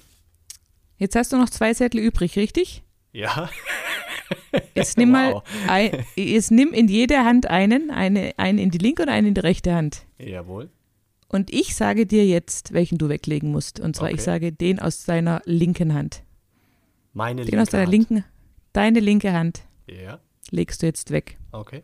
[0.97, 2.83] Jetzt hast du noch zwei Zettel übrig, richtig?
[3.13, 3.49] Ja.
[4.75, 5.43] Jetzt nimm mal, Wow.
[5.67, 9.33] ein, jetzt nimm in jede Hand einen, eine, einen in die linke und einen in
[9.33, 10.05] die rechte Hand.
[10.19, 10.69] Jawohl.
[11.29, 13.79] Und ich sage dir jetzt, welchen du weglegen musst.
[13.79, 14.23] Und zwar, ich Okay.
[14.23, 16.23] sage den aus deiner linken Hand.
[17.13, 17.91] Meine Den aus deiner Hand.
[17.91, 18.23] linken,
[18.73, 20.19] deine linke Hand Ja,
[20.51, 21.37] legst du jetzt weg.
[21.51, 21.83] okay.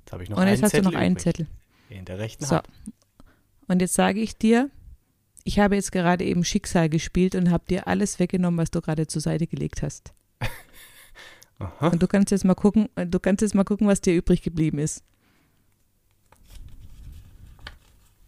[0.00, 1.22] Jetzt habe ich noch und jetzt einen hast Zettel du noch einen übrig.
[1.24, 1.46] Zettel.
[1.90, 2.56] In der rechten So.
[2.56, 2.68] Hand.
[3.68, 4.70] Und jetzt sage ich dir,
[5.44, 9.06] ich habe jetzt gerade eben Schicksal gespielt und habe dir alles weggenommen, was du gerade
[9.06, 10.12] zur Seite gelegt hast.
[11.58, 11.88] Aha.
[11.88, 14.78] Und du kannst jetzt mal gucken, du kannst jetzt mal gucken, was dir übrig geblieben
[14.78, 15.04] ist.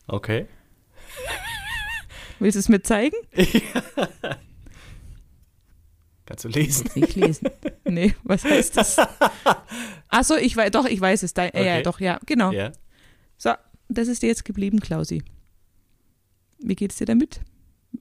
[0.06, 0.46] Okay.
[2.38, 3.16] Willst du es mir zeigen?
[6.26, 6.90] Kannst du lesen?
[6.96, 7.48] Nicht lesen.
[7.84, 8.98] nee, was heißt das?
[10.08, 11.32] Achso, ich weiß, doch, ich weiß es.
[11.34, 11.82] Dein, äh, Ja, Okay.
[11.84, 12.50] doch, ja, genau.
[12.50, 12.72] Ja.
[13.38, 13.52] So,
[13.88, 15.22] das ist dir jetzt geblieben, Klausi.
[16.58, 17.40] Wie geht's dir damit?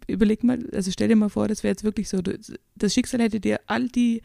[0.08, 2.38] Überleg mal, also stell dir mal vor, das wäre jetzt wirklich so, du,
[2.76, 4.22] das Schicksal hätte dir all die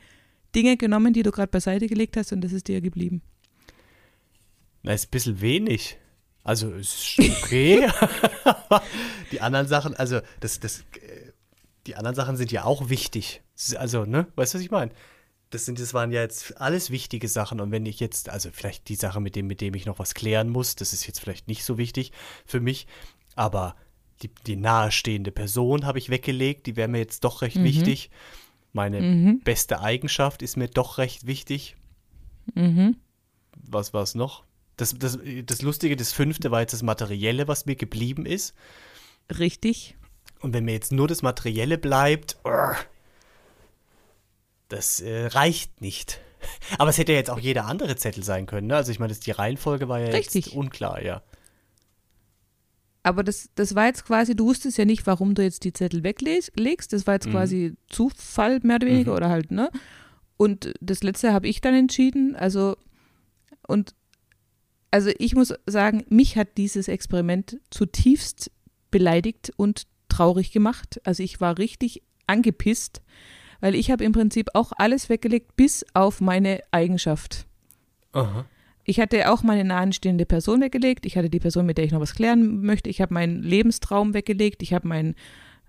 [0.55, 3.23] Dinge genommen, die du gerade beiseite gelegt hast und das ist dir geblieben.
[4.83, 5.99] Na, ist ein bisschen wenig.
[6.43, 7.89] Also, ist okay.
[9.33, 11.33] Die anderen Sachen, also, das, das, äh,
[11.87, 13.43] die anderen Sachen sind ja auch wichtig.
[13.57, 14.93] Es Also, ne, weißt du, was ich meine?
[15.51, 17.61] Das, sind, das waren ja jetzt alles wichtige Sachen.
[17.61, 20.15] Und wenn ich jetzt, also vielleicht die Sache, mit dem, mit dem ich noch was
[20.15, 22.13] klären muss, das ist jetzt vielleicht nicht so wichtig
[22.47, 22.87] für mich.
[23.35, 23.75] Aber
[24.23, 28.11] die, die nahestehende Person habe ich weggelegt, die wäre mir jetzt doch recht wichtig.
[28.73, 29.41] Meine Mhm.
[29.41, 31.77] beste Eigenschaft ist mir doch recht wichtig.
[32.55, 32.97] Mhm.
[33.63, 34.45] was war es noch?
[34.77, 38.55] Das, das, das Lustige, das fünfte war jetzt das Materielle, was mir geblieben ist.
[39.39, 39.97] Richtig.
[40.41, 42.77] Und wenn mir jetzt nur das Materielle bleibt, urgh,
[44.69, 46.21] das äh, reicht nicht.
[46.79, 48.69] Aber es hätte ja jetzt auch jeder andere Zettel sein können.
[48.69, 48.77] Ne?
[48.77, 50.55] Also ich meine, die Reihenfolge war ja jetzt Richtig.
[50.55, 51.23] unklar, ja.
[53.03, 56.03] Aber das, das war jetzt quasi, du wusstest ja nicht, warum du jetzt die Zettel
[56.05, 56.93] weglegst.
[56.93, 57.31] Das war jetzt Mhm.
[57.33, 59.17] quasi Zufall, mehr oder weniger, Mhm.
[59.17, 59.71] oder halt, ne?
[60.37, 62.37] Und das letzte habe ich dann entschieden.
[62.37, 62.77] Also,
[63.67, 63.95] und
[64.91, 68.51] also ich muss sagen, mich hat dieses Experiment zutiefst
[68.91, 71.01] beleidigt und traurig gemacht.
[71.05, 73.01] Also ich war richtig angepisst,
[73.61, 77.47] weil ich habe im Prinzip auch alles weggelegt, bis auf meine Eigenschaft.
[78.13, 78.45] Aha.
[78.85, 81.07] Ich hatte auch meine nahenstehende Person weggelegt.
[81.07, 82.89] Ich hatte die Person, mit der ich noch was klären möchte.
[82.91, 84.63] Ich habe meinen Lebenstraum weggelegt.
[84.63, 85.15] Ich habe meinen,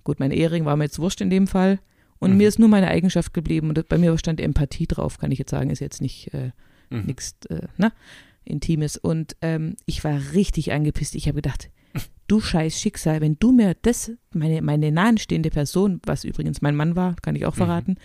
[0.04, 1.80] gut, mein Ehering war mir jetzt wurscht in dem Fall.
[2.20, 2.38] Und Mhm.
[2.38, 3.70] mir ist nur meine Eigenschaft geblieben.
[3.70, 5.70] Und bei mir stand Empathie drauf, kann ich jetzt sagen.
[5.70, 6.52] Ist jetzt nicht äh,
[6.90, 7.06] Mhm.
[7.06, 7.92] nichts äh, ne,
[8.44, 8.98] Intimes.
[8.98, 11.16] Und ähm, ich war richtig angepisst.
[11.16, 11.70] Ich habe gedacht,
[12.28, 16.96] du scheiß Schicksal, wenn du mir das, meine, meine nahenstehende Person, was übrigens mein Mann
[16.96, 17.58] war, kann ich auch Mhm.
[17.58, 17.96] verraten,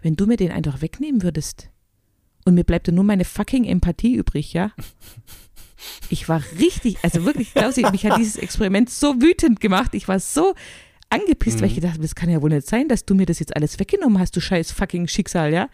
[0.00, 1.70] wenn du mir den einfach wegnehmen würdest
[2.44, 4.72] und mir bleibt dann nur meine fucking Empathie übrig, ja?
[6.08, 9.94] Ich war richtig, also wirklich, Klausi, mich hat dieses Experiment so wütend gemacht.
[9.94, 10.54] Ich war so
[11.10, 13.38] angepisst, weil ich gedacht habe, das kann ja wohl nicht sein, dass du mir das
[13.38, 15.68] jetzt alles weggenommen hast, du scheiß fucking Schicksal, ja?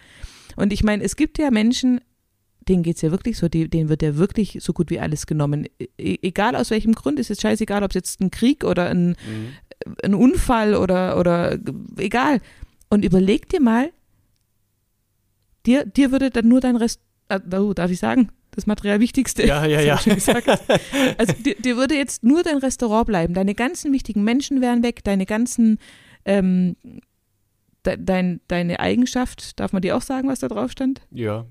[0.56, 2.00] Und ich meine, es gibt ja Menschen,
[2.68, 5.66] denen geht es ja wirklich so, denen wird ja wirklich so gut wie alles genommen.
[5.98, 9.10] E egal aus welchem Grund, ist jetzt scheißegal, ob es jetzt ein Krieg oder ein,
[9.10, 9.16] Mhm.
[10.02, 11.58] ein Unfall oder, oder
[11.96, 12.40] egal.
[12.90, 13.92] Und überleg dir mal,
[15.66, 19.46] dir, dir würde dann nur dein Rest, oh, darf ich sagen, das Material Wichtigste.
[19.46, 20.00] Ja, ja, ja.
[21.18, 23.34] Also dir, dir würde jetzt nur dein Restaurant bleiben.
[23.34, 25.78] Deine ganzen wichtigen Menschen wären weg, deine ganzen,
[26.24, 26.76] ähm,
[27.86, 31.02] de, dein, deine Eigenschaft, darf man dir auch sagen, was da drauf stand?
[31.10, 31.46] Ja.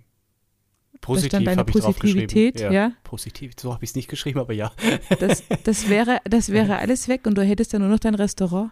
[1.02, 2.74] Positiv habe ich Positivität, geschrieben.
[2.74, 2.92] ja.
[3.04, 4.74] Positiv, so habe ich es nicht geschrieben, aber ja.
[5.20, 8.72] Das, das, wäre, das wäre alles weg und du hättest dann nur noch dein Restaurant.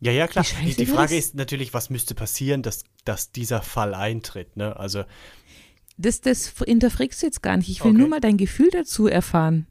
[0.00, 0.44] Ja, ja, klar.
[0.64, 4.76] Die, die Frage ist natürlich, was müsste passieren, dass, dass dieser Fall eintritt, ne?
[4.76, 5.04] Also,
[5.96, 7.68] Das, das hinterfragst du jetzt gar nicht.
[7.68, 7.98] Ich will Okay.
[7.98, 9.66] nur mal dein Gefühl dazu erfahren,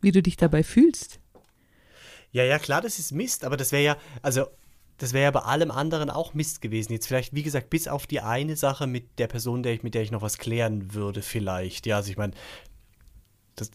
[0.00, 1.20] wie du dich dabei fühlst.
[2.32, 4.46] ja, ja, klar, das ist Mist, aber das wäre ja, also,
[4.98, 6.92] das wäre ja bei allem anderen auch Mist gewesen.
[6.92, 9.94] Jetzt vielleicht, wie gesagt, bis auf die eine Sache mit der Person, der ich, mit
[9.94, 11.84] der ich noch was klären würde, vielleicht.
[11.84, 12.32] Ja, also ich meine,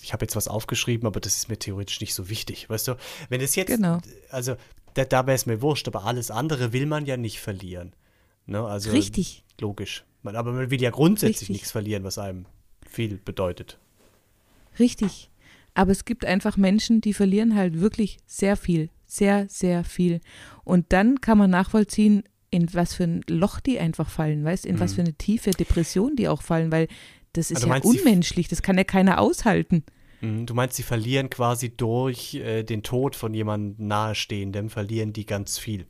[0.02, 2.96] ich habe jetzt was aufgeschrieben, aber das ist mir theoretisch nicht so wichtig, weißt du?
[3.30, 4.00] Wenn es jetzt, Genau.
[4.30, 4.56] also,
[4.94, 7.94] da, da wäre es mir wurscht, aber alles andere will man ja nicht verlieren.
[8.46, 8.64] Ne?
[8.64, 9.44] Also, Richtig.
[9.60, 10.06] Logisch.
[10.24, 11.50] Man, aber man will ja grundsätzlich Richtig.
[11.50, 12.46] nichts verlieren, was einem
[12.88, 13.80] viel bedeutet.
[14.80, 15.30] Richtig.
[15.74, 18.90] Aber es gibt einfach Menschen, die verlieren halt wirklich sehr viel.
[19.06, 20.22] Sehr, sehr viel.
[20.64, 24.80] Und dann kann man nachvollziehen, in was für ein Loch die einfach fallen, weißt in
[24.80, 26.88] was für eine tiefe Depression die auch fallen, weil
[27.34, 29.84] das ist Also ja unmenschlich, das kann ja keiner aushalten.
[30.22, 35.26] Mhm, Du meinst, sie verlieren quasi durch äh, den Tod von jemandem Nahestehendem, verlieren die
[35.26, 35.88] ganz viel.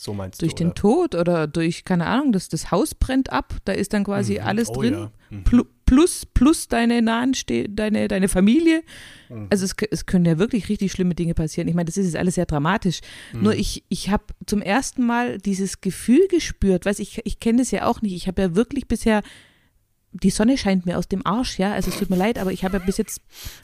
[0.00, 0.74] So meinst Durch du, den oder?
[0.74, 4.40] Tod oder durch, keine Ahnung, das, das Haus brennt ab, da ist dann quasi Mhm.
[4.46, 4.94] alles Oh drin.
[4.94, 5.12] ja.
[5.30, 5.44] Mhm.
[5.44, 8.82] Plu- Plus, plus deine nahen, Ste- deine, deine Familie.
[9.28, 9.48] Mhm.
[9.50, 11.68] Also es, es können ja wirklich richtig schlimme Dinge passieren.
[11.68, 13.00] Ich meine, das ist jetzt alles sehr dramatisch.
[13.34, 13.42] Mhm.
[13.42, 17.70] Nur ich, ich habe zum ersten Mal dieses Gefühl gespürt, weiß ich, ich kenne das
[17.70, 18.14] ja auch nicht.
[18.14, 19.22] Ich habe ja wirklich bisher,
[20.14, 21.72] die Sonne scheint mir aus dem Arsch, ja.
[21.72, 23.20] Also es tut mir leid, aber ich habe ja bis jetzt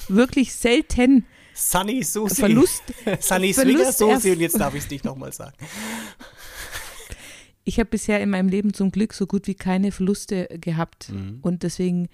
[0.08, 2.34] wirklich selten Sunny Susi.
[2.36, 2.82] Verlust.
[3.20, 5.56] Sunny Verlust Susi und jetzt darf ich es nicht nochmal sagen.
[7.64, 11.10] Ich habe bisher in meinem Leben zum Glück so gut wie keine Verluste gehabt.
[11.10, 11.38] Mhm.
[11.42, 12.08] Und deswegen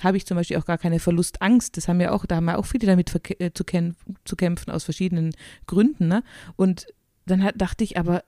[0.00, 1.76] habe ich zum Beispiel auch gar keine Verlustangst.
[1.76, 4.70] Das haben ja auch, da haben ja auch viele damit äh, zu, kä- zu kämpfen
[4.70, 5.34] aus verschiedenen
[5.66, 6.08] Gründen.
[6.08, 6.22] Ne?
[6.56, 6.86] Und
[7.26, 8.24] dann hat, dachte ich aber,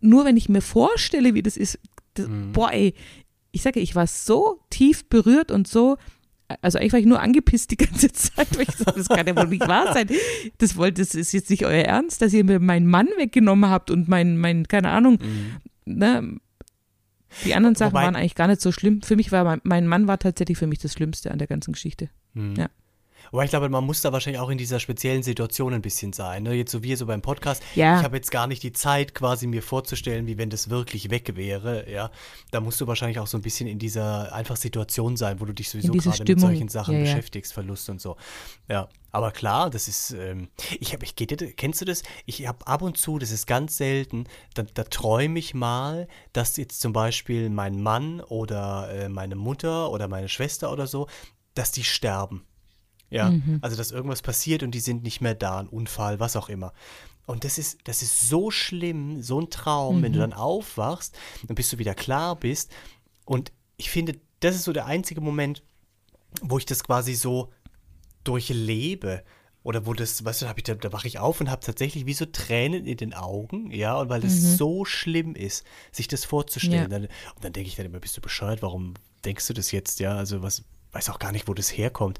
[0.00, 1.78] nur wenn ich mir vorstelle, wie das ist,
[2.14, 2.52] das, Mhm.
[2.52, 2.94] boah, ey,
[3.52, 5.96] ich sage, ich war so tief berührt und so,
[6.62, 9.36] also eigentlich war ich nur angepisst die ganze Zeit, weil ich so, das kann ja
[9.36, 10.08] wohl nicht wahr sein.
[10.58, 13.90] Das wollt, das ist jetzt nicht euer Ernst, dass ihr mir meinen Mann weggenommen habt
[13.90, 15.18] und mein, mein, keine Ahnung,
[15.84, 16.38] ne,
[17.44, 19.02] die anderen Sachen Wobei- waren eigentlich gar nicht so schlimm.
[19.02, 21.72] Für mich war mein, mein Mann war tatsächlich für mich das Schlimmste an der ganzen
[21.72, 22.08] Geschichte.
[22.32, 22.54] Mhm.
[22.56, 22.68] Ja.
[23.32, 26.42] Aber ich glaube, man muss da wahrscheinlich auch in dieser speziellen Situation ein bisschen sein.
[26.42, 26.54] Ne?
[26.54, 27.62] Jetzt so wie so beim Podcast.
[27.74, 27.98] Ja.
[27.98, 31.36] Ich habe jetzt gar nicht die Zeit, quasi mir vorzustellen, wie wenn das wirklich weg
[31.36, 31.90] wäre.
[31.90, 32.10] Ja,
[32.50, 35.52] da musst du wahrscheinlich auch so ein bisschen in dieser einfach Situation sein, wo du
[35.52, 37.04] dich sowieso gerade mit solchen Sachen Ja, ja.
[37.06, 38.16] beschäftigst, Verlust und so.
[38.68, 40.10] Ja, aber klar, das ist.
[40.10, 42.02] Ähm, ich habe, ich kennst du das?
[42.26, 44.24] Ich habe ab und zu, das ist ganz selten.
[44.54, 49.90] Da, da träume ich mal, dass jetzt zum Beispiel mein Mann oder äh, meine Mutter
[49.90, 51.08] oder meine Schwester oder so,
[51.54, 52.44] dass die sterben.
[53.10, 53.58] Ja, Mhm.
[53.62, 56.72] also dass irgendwas passiert und die sind nicht mehr da, ein Unfall, was auch immer.
[57.26, 61.16] Und das ist, das ist so schlimm, so ein Traum, wenn du dann aufwachst,
[61.46, 62.70] dann bist du wieder klar bist.
[63.24, 65.62] Und ich finde, das ist so der einzige Moment,
[66.42, 67.52] wo ich das quasi so
[68.24, 69.22] durchlebe.
[69.64, 71.60] Oder wo das, weißt du, da, hab ich, da, da wache ich auf und habe
[71.64, 76.08] tatsächlich wie so Tränen in den Augen, ja, und weil das so schlimm ist, sich
[76.08, 76.84] das vorzustellen.
[76.84, 76.88] Ja.
[76.88, 78.94] Dann, und dann denke ich dann immer, bist du bescheuert, warum
[79.24, 80.14] denkst du das jetzt, ja?
[80.16, 82.18] Also was, weiß auch gar nicht, wo das herkommt.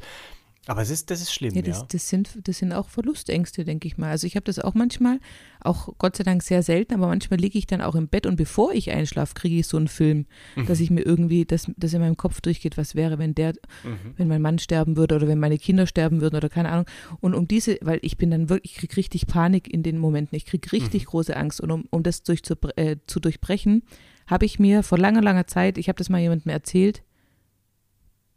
[0.69, 1.69] Aber es ist, das ist schlimm, Ja, ja.
[1.69, 4.11] das, das, sind, das sind auch Verlustängste, denke ich mal.
[4.11, 5.19] Also ich habe das auch manchmal,
[5.61, 8.37] auch Gott sei Dank sehr selten, aber manchmal liege ich dann auch im Bett und
[8.37, 10.27] bevor ich einschlafe, kriege ich so einen Film,
[10.57, 10.67] Mhm.
[10.67, 14.15] dass ich mir irgendwie, dass, dass in meinem Kopf durchgeht, was wäre, wenn der, Mhm.
[14.19, 16.85] wenn mein Mann sterben würde oder wenn meine Kinder sterben würden oder keine Ahnung.
[17.21, 20.37] Und um diese, weil ich bin dann wirklich, ich kriege richtig Panik in den Momenten,
[20.37, 21.09] ich kriege richtig Mhm.
[21.11, 21.63] große Angst.
[21.63, 23.83] Und um, um das durch, zu, äh, zu durchbrechen,
[24.27, 27.03] habe ich mir vor langer, langer Zeit, ich habe das mal jemandem erzählt,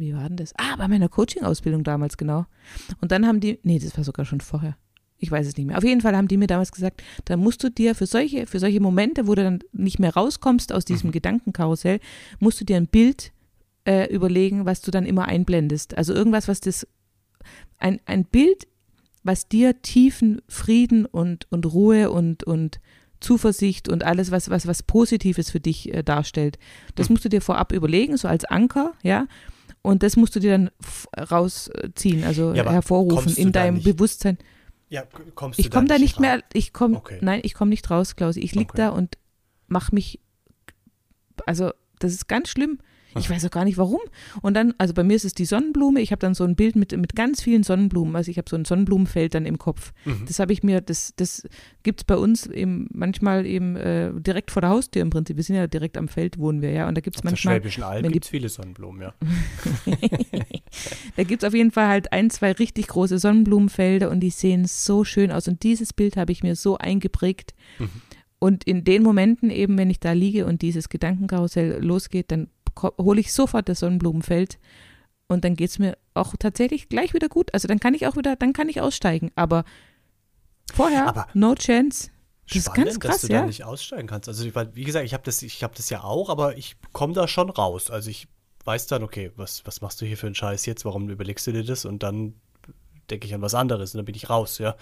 [0.02, 0.54] wie war denn das?
[0.58, 2.46] Ah, bei meiner Coaching-Ausbildung damals, genau.
[3.00, 4.76] Und dann haben die, nee, das war sogar schon vorher.
[5.18, 5.78] Ich weiß es nicht mehr.
[5.78, 8.60] Auf jeden Fall haben die mir damals gesagt, da musst du dir für solche, für
[8.60, 12.00] solche Momente, wo du dann nicht mehr rauskommst aus diesem Gedankenkarussell,
[12.40, 13.32] musst du dir ein Bild
[13.88, 15.96] äh, überlegen, was du dann immer einblendest.
[15.96, 16.88] Also irgendwas, was das,
[17.78, 18.68] ein, ein Bild
[19.24, 22.80] was dir tiefen Frieden und, und Ruhe und, und
[23.20, 26.58] Zuversicht und alles, was, was, was Positives für dich äh, darstellt.
[26.96, 27.14] Das Mhm.
[27.14, 29.28] musst du dir vorab überlegen, so als Anker, ja.
[29.84, 30.70] Und das musst du dir dann
[31.18, 34.38] rausziehen, also Ja, hervorrufen du in deinem nicht Bewusstsein.
[34.90, 35.04] Ja,
[35.36, 36.22] kommst Ich komme da nicht rein?
[36.22, 37.18] mehr, ich komme, Okay.
[37.22, 38.36] nein, ich komme nicht raus, Klaus.
[38.36, 38.78] Ich lieg Okay.
[38.78, 39.18] da und
[39.68, 40.20] mach mich,
[41.46, 42.80] also das ist ganz schlimm.
[43.18, 44.00] Ich weiß auch gar nicht warum.
[44.42, 46.02] Und dann, also bei mir ist es die Sonnenblume.
[46.02, 48.16] Ich habe dann so ein Bild mit, mit ganz vielen Sonnenblumen.
[48.16, 49.94] Also ich habe so ein Sonnenblumenfeld dann im Kopf.
[50.06, 50.24] Mhm.
[50.28, 51.44] Das habe ich mir, das, das
[51.84, 55.38] gibt es bei uns eben manchmal eben äh, direkt vor der Haustür im Prinzip.
[55.38, 56.88] Wir sind ja direkt am Feld, wohnen wir ja.
[56.88, 59.14] Und da gibt es Auf der manchmal, Schwäbischen Alb gibt es viele Sonnenblumen, ja.
[61.16, 64.66] da gibt es auf jeden Fall halt ein, zwei richtig große Sonnenblumenfelder und die sehen
[64.66, 65.48] so schön aus.
[65.48, 67.54] Und dieses Bild habe ich mir so eingeprägt.
[67.80, 67.90] Mhm.
[68.44, 72.50] Und in den Momenten eben, wenn ich da liege und dieses Gedankenkarussell losgeht, dann
[72.98, 74.58] hole ich sofort das Sonnenblumenfeld
[75.28, 77.54] und dann geht es mir auch tatsächlich gleich wieder gut.
[77.54, 79.32] Also dann kann ich auch wieder, dann kann ich aussteigen.
[79.36, 79.64] Aber
[80.74, 82.10] vorher, Aber- no chance.
[82.48, 83.42] Das ist Spannend, ganz krass, dass du ja.
[83.42, 84.28] da nicht aussteigen kannst.
[84.28, 87.28] Also, wie gesagt, ich habe das, ich hab das ja auch, aber ich komme da
[87.28, 87.92] schon raus.
[87.92, 88.28] Also, ich
[88.66, 90.84] weiß dann, okay, was, was machst du hier für einen Scheiß jetzt?
[90.84, 91.86] Warum überlegst du dir das?
[91.86, 92.34] Und dann
[93.10, 94.76] denke ich an was anderes und dann bin ich raus, ja.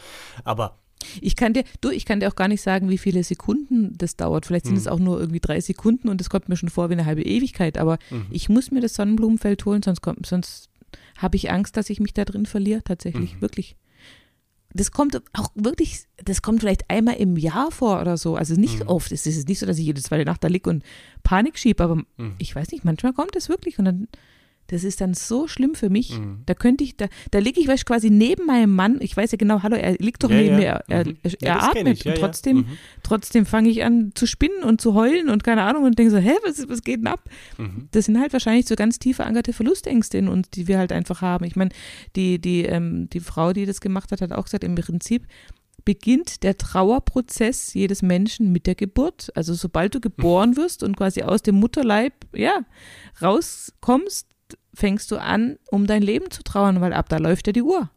[0.45, 0.79] Aber
[1.21, 4.15] Ich kann dir, du, ich kann dir auch gar nicht sagen, wie viele Sekunden das
[4.17, 4.45] dauert.
[4.45, 4.91] Vielleicht sind es Hm.
[4.91, 7.77] auch nur irgendwie drei Sekunden und das kommt mir schon vor wie eine halbe Ewigkeit.
[7.77, 8.27] Aber Mhm.
[8.31, 10.69] ich muss mir das Sonnenblumenfeld holen, sonst kommt, sonst
[11.17, 12.83] habe ich Angst, dass ich mich da drin verliere.
[12.83, 13.41] Tatsächlich, Mhm.
[13.41, 13.75] wirklich.
[14.73, 18.35] Das kommt auch wirklich, das kommt vielleicht einmal im Jahr vor oder so.
[18.35, 18.87] Also nicht Mhm.
[18.87, 19.11] oft.
[19.11, 20.83] Es ist nicht so, dass ich jede zweite Nacht da liege und
[21.23, 22.35] Panik schiebe, aber Mhm.
[22.37, 24.07] ich weiß nicht, manchmal kommt das wirklich und dann,
[24.69, 26.17] das ist dann so schlimm für mich.
[26.17, 26.43] Mhm.
[26.45, 28.97] Da könnte ich, da, da liege ich weißt, quasi neben meinem Mann.
[29.01, 30.57] Ich weiß ja genau, hallo, er liegt doch Ja, neben ja.
[30.57, 30.65] mir.
[30.65, 31.17] Er, er, Mhm.
[31.23, 32.65] er Ja, atmet und trotzdem, Mhm.
[33.03, 36.17] trotzdem fange ich an zu spinnen und zu heulen und keine Ahnung und denke so,
[36.17, 37.23] hä, was, was geht denn ab?
[37.57, 37.87] Mhm.
[37.91, 41.21] Das sind halt wahrscheinlich so ganz tief verankerte Verlustängste in uns, die wir halt einfach
[41.21, 41.45] haben.
[41.45, 41.71] Ich meine,
[42.15, 45.27] die, die, ähm, die Frau, die das gemacht hat, hat auch gesagt, im Prinzip
[45.85, 49.31] beginnt der Trauerprozess jedes Menschen mit der Geburt.
[49.33, 52.59] Also sobald du geboren wirst und quasi aus dem Mutterleib, ja,
[53.21, 54.27] rauskommst,
[54.73, 57.89] fängst du an, um dein Leben zu trauern, weil ab da läuft ja die Uhr.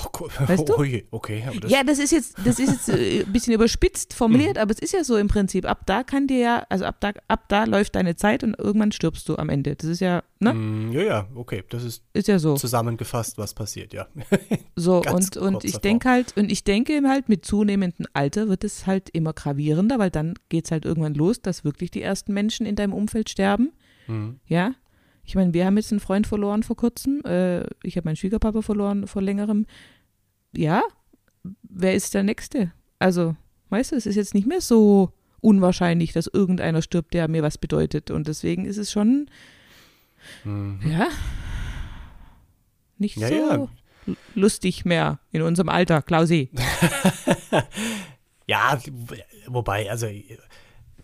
[0.00, 0.28] Oh.
[0.46, 0.74] Weißt du?
[1.10, 4.62] Okay, das, Ja, das ist jetzt, das ist jetzt äh, ein bisschen überspitzt formuliert, Mhm.
[4.62, 5.64] aber es ist ja so im Prinzip.
[5.64, 8.92] Ab da kann dir ja, also ab da, ab da läuft deine Zeit und irgendwann
[8.92, 9.74] stirbst du am Ende.
[9.74, 10.54] Das ist ja, ne?
[10.54, 12.54] Mm, ja, ja, okay, das ist Ist ja so.
[12.54, 14.06] zusammengefasst, was passiert, ja.
[14.76, 18.86] So, und, und ich denke halt, und ich denke halt, mit zunehmendem Alter wird es
[18.86, 22.66] halt immer gravierender, weil dann geht es halt irgendwann los, dass wirklich die ersten Menschen
[22.66, 23.72] in deinem Umfeld sterben.
[24.06, 24.38] Mhm.
[24.46, 24.74] Ja.
[25.28, 27.20] Ich meine, wir haben jetzt einen Freund verloren vor kurzem.
[27.26, 29.66] Äh, ich habe meinen Schwiegerpapa verloren vor längerem.
[30.56, 30.82] Ja,
[31.62, 32.72] wer ist der Nächste?
[32.98, 33.36] Also,
[33.68, 35.12] weißt du, es ist jetzt nicht mehr so
[35.42, 38.10] unwahrscheinlich, dass irgendeiner stirbt, der mir was bedeutet.
[38.10, 39.28] Und deswegen ist es schon,
[40.44, 40.80] Mhm.
[40.90, 41.08] ja,
[42.96, 43.68] nicht Ja, so ja.
[44.34, 46.48] lustig mehr in unserem Alter, Klausi.
[48.46, 48.78] Ja,
[49.46, 50.06] wobei, also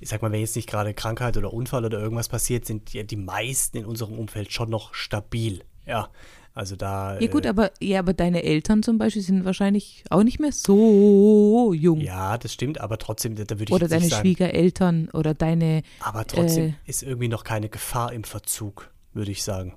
[0.05, 3.05] ich sag mal, wenn jetzt nicht gerade Krankheit oder Unfall oder irgendwas passiert, sind ja
[3.05, 5.65] die meisten in unserem Umfeld schon noch stabil.
[5.87, 6.11] Ja,
[6.53, 7.19] also da.
[7.19, 10.53] Ja gut, äh, aber, ja, aber deine Eltern zum Beispiel sind wahrscheinlich auch nicht mehr
[10.53, 12.03] so jung.
[12.03, 14.21] ja, das stimmt, aber trotzdem, da da würde ich oder jetzt nicht deine sagen.
[14.21, 19.43] Schwiegereltern oder deine, Aber trotzdem äh, ist irgendwie noch keine Gefahr im Verzug, würde ich
[19.43, 19.75] sagen.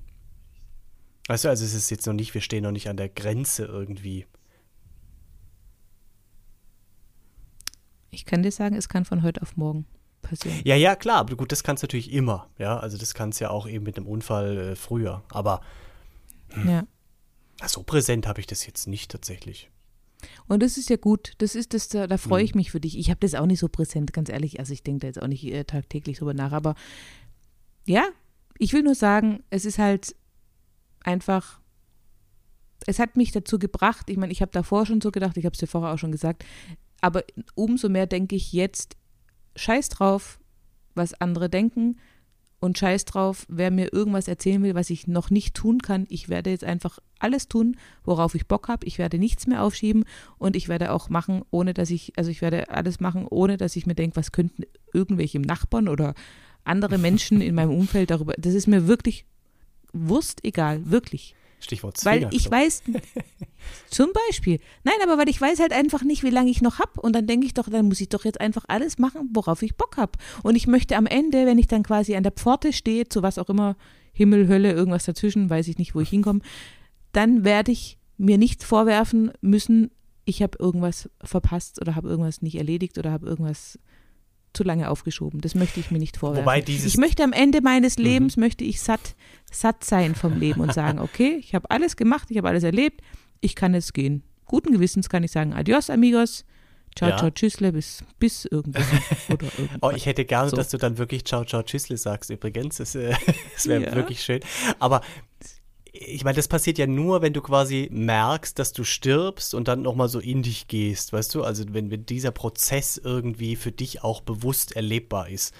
[1.29, 3.63] Weißt du, also es ist jetzt noch nicht, wir stehen noch nicht an der Grenze
[3.63, 4.25] irgendwie.
[8.09, 9.85] ich kann dir sagen, es kann von heute auf morgen
[10.21, 10.59] passieren.
[10.63, 12.49] Ja, ja, klar, aber gut, das kannst du natürlich immer.
[12.57, 15.23] Ja, also das kannst ja auch eben mit einem Unfall äh, früher.
[15.29, 15.61] Aber
[16.65, 16.85] Ja.
[17.61, 19.69] na, so präsent habe ich das jetzt nicht tatsächlich.
[20.47, 21.33] Und das ist ja gut.
[21.37, 22.59] Das ist das, da, da freue ich Mhm.
[22.59, 22.97] mich für dich.
[22.97, 24.59] Ich habe das auch nicht so präsent, ganz ehrlich.
[24.59, 26.51] Also ich denke da jetzt auch nicht äh, tagtäglich drüber nach.
[26.53, 26.73] Aber
[27.85, 28.07] ja,
[28.57, 30.15] ich will nur sagen, es ist halt
[31.03, 31.59] einfach,
[32.87, 34.09] es hat mich dazu gebracht.
[34.09, 36.11] Ich meine, ich habe davor schon so gedacht, ich habe es dir vorher auch schon
[36.11, 36.43] gesagt.
[36.99, 38.96] Aber umso mehr denke ich jetzt,
[39.57, 40.39] scheiß drauf,
[40.95, 41.97] was andere denken.
[42.59, 46.07] Und scheiß drauf, wer mir irgendwas erzählen will, was ich noch nicht tun kann.
[46.09, 48.87] Ich werde jetzt einfach alles tun, worauf ich Bock habe.
[48.87, 50.05] Ich werde nichts mehr aufschieben
[50.39, 53.75] und ich werde auch machen, ohne dass ich, also ich werde alles machen, ohne dass
[53.75, 56.15] ich mir denke, was könnten irgendwelche Nachbarn oder
[56.63, 58.33] andere Menschen in meinem Umfeld darüber.
[58.37, 59.25] Das ist mir wirklich
[59.93, 61.35] Wurst egal, wirklich.
[61.59, 62.83] Stichwort Weil ich weiß,
[63.89, 64.59] zum Beispiel.
[64.83, 67.01] Nein, aber weil ich weiß halt einfach nicht, wie lange ich noch habe.
[67.01, 69.75] Und dann denke ich doch, dann muss ich doch jetzt einfach alles machen, worauf ich
[69.75, 70.13] Bock habe.
[70.43, 73.37] Und ich möchte am Ende, wenn ich dann quasi an der Pforte stehe, zu was
[73.37, 73.75] auch immer,
[74.13, 76.41] Himmel, Hölle, irgendwas dazwischen, weiß ich nicht, wo ich hinkomme,
[77.11, 79.91] dann werde ich mir nicht vorwerfen müssen,
[80.25, 83.79] ich habe irgendwas verpasst oder habe irgendwas nicht erledigt oder habe irgendwas
[84.57, 85.39] zu lange aufgeschoben.
[85.41, 86.43] Das möchte ich mir nicht vorwerfen.
[86.45, 88.03] Wobei dieses- ich möchte am Ende meines Mhm.
[88.03, 89.15] Lebens, möchte ich satt,
[89.51, 93.01] satt sein vom Leben und sagen, okay, ich habe alles gemacht, ich habe alles erlebt,
[93.41, 94.23] ich kann jetzt gehen.
[94.45, 96.45] guten Gewissens kann ich sagen, adios, amigos.
[96.97, 97.17] Ciao, Ja.
[97.17, 98.83] ciao, tschüssle, bis, bis irgendwann.
[99.29, 99.79] oder irgendwann.
[99.81, 100.55] Oh, ich hätte gerne, So.
[100.55, 102.77] dass du dann wirklich Ciao, Ciao, Tschüssle sagst übrigens.
[102.77, 103.13] Das, äh,
[103.53, 103.93] das wäre Ja.
[103.95, 104.39] wirklich schön.
[104.79, 105.01] Aber
[105.99, 109.81] ich meine, das passiert ja nur, wenn du quasi merkst, dass du stirbst und dann
[109.81, 111.43] nochmal so in dich gehst, weißt du?
[111.43, 115.53] Also wenn, wenn dieser Prozess irgendwie für dich auch bewusst erlebbar ist.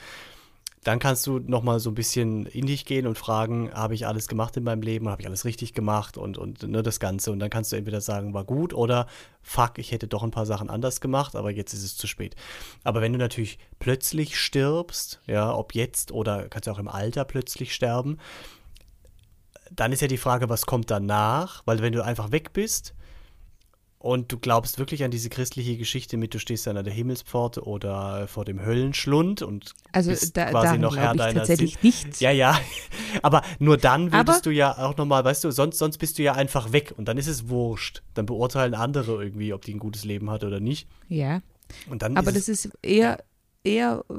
[0.84, 4.30] Dann kannst du nochmal so ein bisschen in dich gehen und fragen, habe ich alles
[4.30, 7.32] gemacht in meinem Leben, habe ich alles richtig gemacht und, und ne, das Ganze.
[7.32, 9.08] Und dann kannst du entweder sagen, war gut oder
[9.42, 12.38] fuck, ich hätte doch ein paar Sachen anders gemacht, aber jetzt ist es zu spät.
[12.86, 17.26] Aber wenn du natürlich plötzlich stirbst, ja, ob jetzt oder kannst du auch im Alter
[17.26, 18.18] plötzlich sterben,
[19.72, 21.62] dann ist ja die Frage, was kommt danach?
[21.66, 22.94] Weil wenn du einfach weg bist
[24.00, 27.64] und du glaubst wirklich an diese christliche Geschichte mit, du stehst dann an der Himmelspforte
[27.66, 32.22] oder vor dem Höllenschlund und Also bist da, quasi noch Herr ich deiner tatsächlich nicht.
[32.22, 32.60] ja, ja.
[33.24, 36.24] Aber nur dann würdest Aber- du ja auch nochmal, weißt du, sonst, sonst bist du
[36.24, 38.04] ja einfach weg und dann ist es wurscht.
[38.14, 40.88] Dann beurteilen andere irgendwie, ob die ein gutes Leben hat oder nicht.
[41.08, 41.42] Ja,
[41.90, 43.24] Und dann aber ist das ist eher,
[43.64, 44.14] eher äh,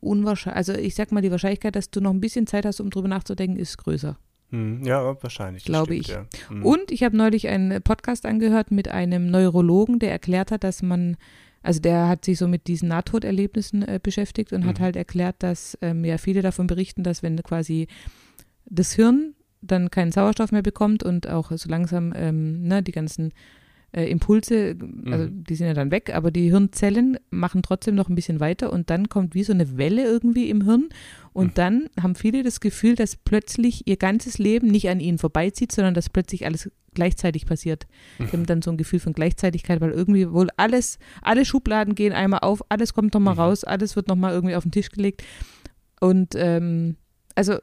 [0.00, 0.56] unwahrscheinlich.
[0.58, 3.08] Also ich sag mal, die Wahrscheinlichkeit, dass du noch ein bisschen Zeit hast, um drüber
[3.08, 4.18] nachzudenken, ist größer.
[4.50, 5.64] Hm, ja, wahrscheinlich.
[5.64, 6.08] Glaube stimmt, ich.
[6.08, 6.26] Ja.
[6.48, 6.64] Hm.
[6.64, 11.16] Und ich habe neulich einen Podcast angehört mit einem Neurologen, der erklärt hat, dass man,
[11.62, 14.82] also der hat sich so mit diesen Nahtoderlebnissen äh, beschäftigt und hat Mhm.
[14.84, 17.88] halt erklärt, dass ähm, ja viele davon berichten, dass wenn quasi
[18.64, 23.32] das Hirn dann keinen Sauerstoff mehr bekommt und auch so langsam ähm, ne, die ganzen
[23.92, 24.76] äh, Impulse,
[25.10, 25.44] also Mhm.
[25.44, 28.88] die sind ja dann weg, aber die Hirnzellen machen trotzdem noch ein bisschen weiter und
[28.90, 30.90] dann kommt wie so eine Welle irgendwie im Hirn
[31.32, 31.54] und Mhm.
[31.54, 35.94] dann haben viele das Gefühl, dass plötzlich ihr ganzes Leben nicht an ihnen vorbeizieht, sondern
[35.94, 37.86] dass plötzlich alles gleichzeitig passiert.
[38.18, 42.12] Die haben dann so ein Gefühl von Gleichzeitigkeit, weil irgendwie wohl alles, alle Schubladen gehen
[42.12, 43.40] einmal auf, alles kommt nochmal Mhm.
[43.40, 45.22] raus, alles wird nochmal irgendwie auf den Tisch gelegt
[46.00, 46.96] und ähm,
[47.34, 47.58] also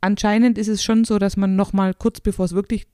[0.00, 2.86] anscheinend ist es schon so, dass man nochmal kurz bevor es wirklich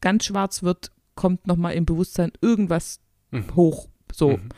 [0.00, 3.00] ganz schwarz wird, kommt nochmal im Bewusstsein irgendwas
[3.30, 3.54] Mhm.
[3.54, 3.88] hoch.
[4.12, 4.30] So.
[4.38, 4.48] Mhm.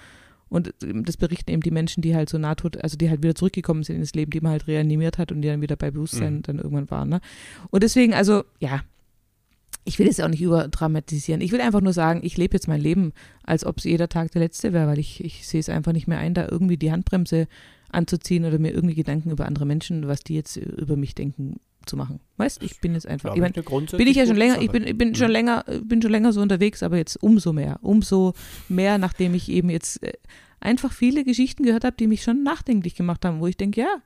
[0.53, 3.35] Und ähm, das berichten eben die Menschen, die halt so nahtod, also die halt wieder
[3.35, 6.35] zurückgekommen sind ins Leben, die man halt reanimiert hat und die dann wieder bei Bewusstsein
[6.35, 6.43] Mhm.
[6.43, 7.09] dann irgendwann waren.
[7.09, 7.21] Ne?
[7.71, 8.83] Und deswegen, also, ja,
[9.85, 11.41] ich will es auch nicht überdramatisieren.
[11.41, 13.13] Ich will einfach nur sagen, ich lebe jetzt mein Leben,
[13.45, 16.07] als ob es jeder Tag der letzte wäre, weil ich, ich sehe es einfach nicht
[16.07, 17.49] mehr ein, da irgendwie die Handbremse
[17.91, 21.97] anzuziehen oder mir irgendwie Gedanken über andere Menschen, was die jetzt über mich denken, zu
[21.97, 22.21] machen.
[22.37, 24.97] Weißt, ich bin jetzt einfach, ich mein, bin ich ja schon länger, ich bin, ich
[24.97, 28.35] bin schon länger, bin schon länger so unterwegs, aber jetzt umso mehr, umso
[28.69, 30.13] mehr, nachdem ich eben jetzt äh,
[30.61, 33.97] einfach viele Geschichten gehört habe, die mich schon nachdenklich gemacht haben, wo ich denke, ja,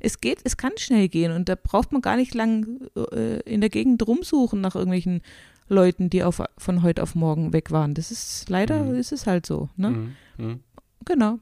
[0.00, 2.80] es geht, es kann schnell gehen und da braucht man gar nicht lang
[3.12, 5.22] äh, in der Gegend rumsuchen nach irgendwelchen
[5.68, 7.94] Leuten, die auf, von heute auf morgen weg waren.
[7.94, 8.94] Das ist leider Mhm.
[8.96, 9.90] ist es halt so, ne?
[9.90, 10.16] Mhm.
[10.38, 10.60] Mhm.
[11.04, 11.38] Genau.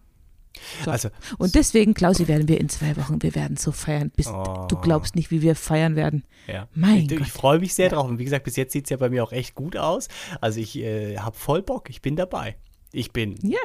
[0.85, 0.91] So.
[0.91, 4.11] Also, Und deswegen, Klausi, werden wir in zwei Wochen, wir werden so feiern.
[4.15, 4.67] Bis, Oh.
[4.69, 6.25] Du glaubst nicht, wie wir feiern werden.
[6.47, 6.69] ja.
[6.75, 7.21] Mein ich, Gott.
[7.21, 7.93] ich freue mich sehr Ja.
[7.93, 8.09] drauf.
[8.09, 10.09] Und wie gesagt, bis jetzt sieht es ja bei mir auch echt gut aus.
[10.41, 11.89] Also ich äh, habe voll Bock.
[11.89, 12.57] Ich bin dabei.
[12.93, 13.37] Ich bin.
[13.43, 13.59] Ja,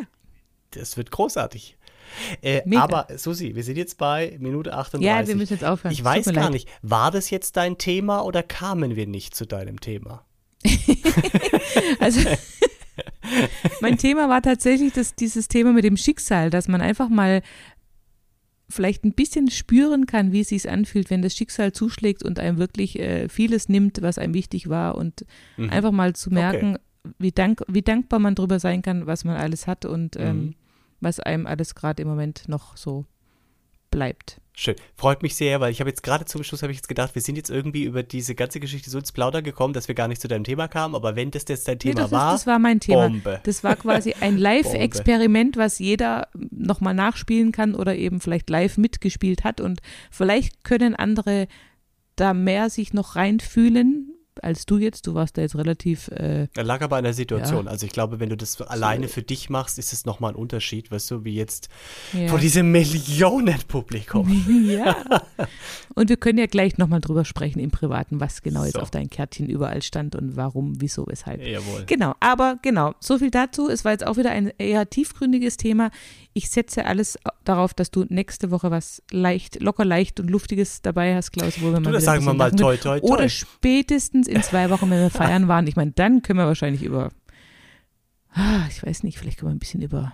[0.72, 1.78] Das wird großartig.
[2.44, 5.06] Äh, aber Susi, wir sind jetzt bei Minute 38.
[5.06, 5.92] ja, wir müssen jetzt aufhören.
[5.92, 6.52] ich weiß gar leid.
[6.54, 10.24] nicht, war das jetzt dein Thema oder kamen wir nicht zu deinem Thema?
[12.00, 12.22] Also
[13.82, 17.42] mein Thema war tatsächlich das, dieses Thema mit dem Schicksal, dass man einfach mal
[18.70, 22.58] vielleicht ein bisschen spüren kann, wie es sich anfühlt, wenn das Schicksal zuschlägt und einem
[22.58, 25.26] wirklich äh, vieles nimmt, was einem wichtig war und
[25.58, 25.70] Mhm.
[25.70, 26.78] einfach mal zu merken,
[27.20, 30.54] wie, dank, wie dankbar man drüber sein kann, was man alles hat und ähm, Mhm.
[31.00, 33.06] was einem alles gerade im Moment noch so
[33.96, 34.42] bleibt.
[34.58, 34.76] Schön.
[34.96, 37.22] Freut mich sehr, weil ich habe jetzt gerade zum Schluss habe ich jetzt gedacht, wir
[37.22, 40.22] sind jetzt irgendwie über diese ganze Geschichte so ins Plaudern gekommen, dass wir gar nicht
[40.22, 40.96] zu deinem Thema kamen.
[40.96, 43.08] Aber wenn das jetzt dein Nee, Thema das, war, ist, das war mein Thema.
[43.08, 43.40] Bombe.
[43.44, 49.44] Das war quasi ein Live-Experiment, was jeder nochmal nachspielen kann oder eben vielleicht live mitgespielt
[49.44, 49.62] hat.
[49.62, 49.82] Und
[50.12, 51.48] vielleicht können andere
[52.18, 55.08] da mehr sich noch reinfühlen als du jetzt.
[55.08, 57.68] Du warst da jetzt relativ, äh, Er lag aber in der Situation.
[57.68, 60.92] Also ich glaube, wenn du das alleine für dich machst, ist es nochmal ein Unterschied,
[60.92, 61.70] weißt du, wie jetzt
[62.14, 62.28] ja.
[62.28, 64.68] vor diesem Millionenpublikum.
[64.70, 64.96] ja.
[65.96, 68.80] Und wir können ja gleich nochmal drüber sprechen im Privaten, was genau jetzt So.
[68.80, 71.42] auf deinem Kärtchen überall stand und warum, wieso, weshalb.
[71.42, 71.84] Jawohl.
[71.86, 73.70] Genau, aber genau, so viel dazu.
[73.70, 75.92] Es war jetzt auch wieder ein eher tiefgründiges Thema.
[76.34, 77.18] Ich setze alles
[77.50, 81.66] darauf, dass du nächste Woche was leicht, locker leicht und luftiges dabei hast, Klaus, wo
[81.68, 83.10] wir mal Du, das sagen wir mal toi, toi, toi.
[83.10, 85.68] Oder spätestens in zwei Wochen, wenn wir feiern waren.
[85.68, 87.12] Ich meine, dann können wir wahrscheinlich über,
[88.34, 90.14] ah, ich weiß nicht, vielleicht können wir ein bisschen über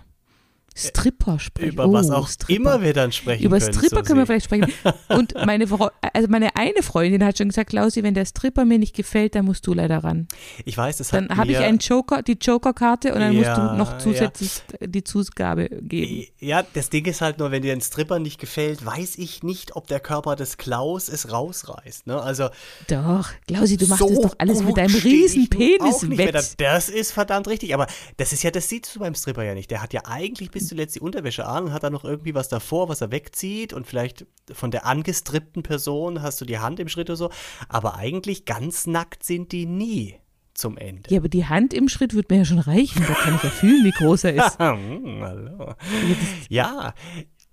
[0.74, 1.72] Stripper sprechen.
[1.72, 2.60] Über was Oh, auch Stripper.
[2.60, 3.74] immer wir dann sprechen Über können.
[3.74, 4.72] Stripper können wir vielleicht sprechen.
[5.08, 5.66] Und meine,
[6.12, 9.44] also meine eine Freundin hat schon gesagt, Klausi, wenn der Stripper mir nicht gefällt, dann
[9.44, 10.28] musst du leider ran.
[10.64, 13.56] Ich weiß, das Dann hat habe ich einen Joker, die Joker-Karte und dann Ja, musst
[13.56, 13.98] du noch ja.
[13.98, 14.50] zusätzlich
[14.80, 16.26] die Zugabe geben.
[16.38, 19.76] Ja, das Ding ist halt nur, wenn dir ein Stripper nicht gefällt, weiß ich nicht,
[19.76, 22.06] ob der Körper des Klaus es rausreißt.
[22.06, 22.20] Ne?
[22.20, 22.48] Also
[22.88, 26.54] Doch, Klausi, du machst so das doch alles mit deinem riesen Penis wett.
[26.58, 29.70] Das ist verdammt richtig, aber das ist ja, das siehst du beim Stripper ja nicht.
[29.70, 32.48] Der hat ja eigentlich bis zuletzt die Unterwäsche an und hat dann noch irgendwie was
[32.48, 36.88] davor, was er wegzieht und vielleicht von der angestrippten Person hast du die Hand im
[36.88, 37.30] Schritt oder so.
[37.68, 40.16] Aber eigentlich ganz nackt sind die nie
[40.54, 41.10] zum Ende.
[41.10, 43.02] Ja, aber die Hand im Schritt wird mir ja schon reichen.
[43.06, 44.58] Da kann ich ja fühlen, wie groß er ist.
[44.58, 45.74] Hm, hallo.
[46.48, 46.94] Ja,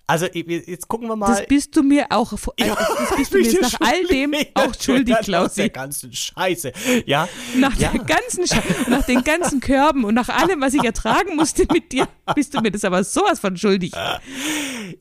[0.10, 1.28] also jetzt gucken wir mal.
[1.28, 4.74] Das bist du mir auch, Ja, das bist du mir jetzt nach all dem auch
[4.80, 5.70] schuldig, Nach der Klausi.
[5.70, 6.72] ganzen Scheiße.
[7.06, 7.92] Ja, Nach ja.
[7.92, 11.92] der ganzen Sche nach den ganzen Körben und nach allem, was ich ertragen musste mit
[11.92, 13.92] dir, bist du mir das aber sowas von schuldig.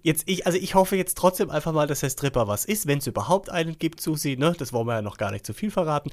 [0.03, 2.99] Jetzt ich, also ich hoffe jetzt trotzdem einfach mal, dass der Stripper was ist, wenn
[2.99, 4.55] es überhaupt einen gibt, Susi, ne?
[4.59, 6.11] Das wollen wir ja noch gar nicht zu viel verraten.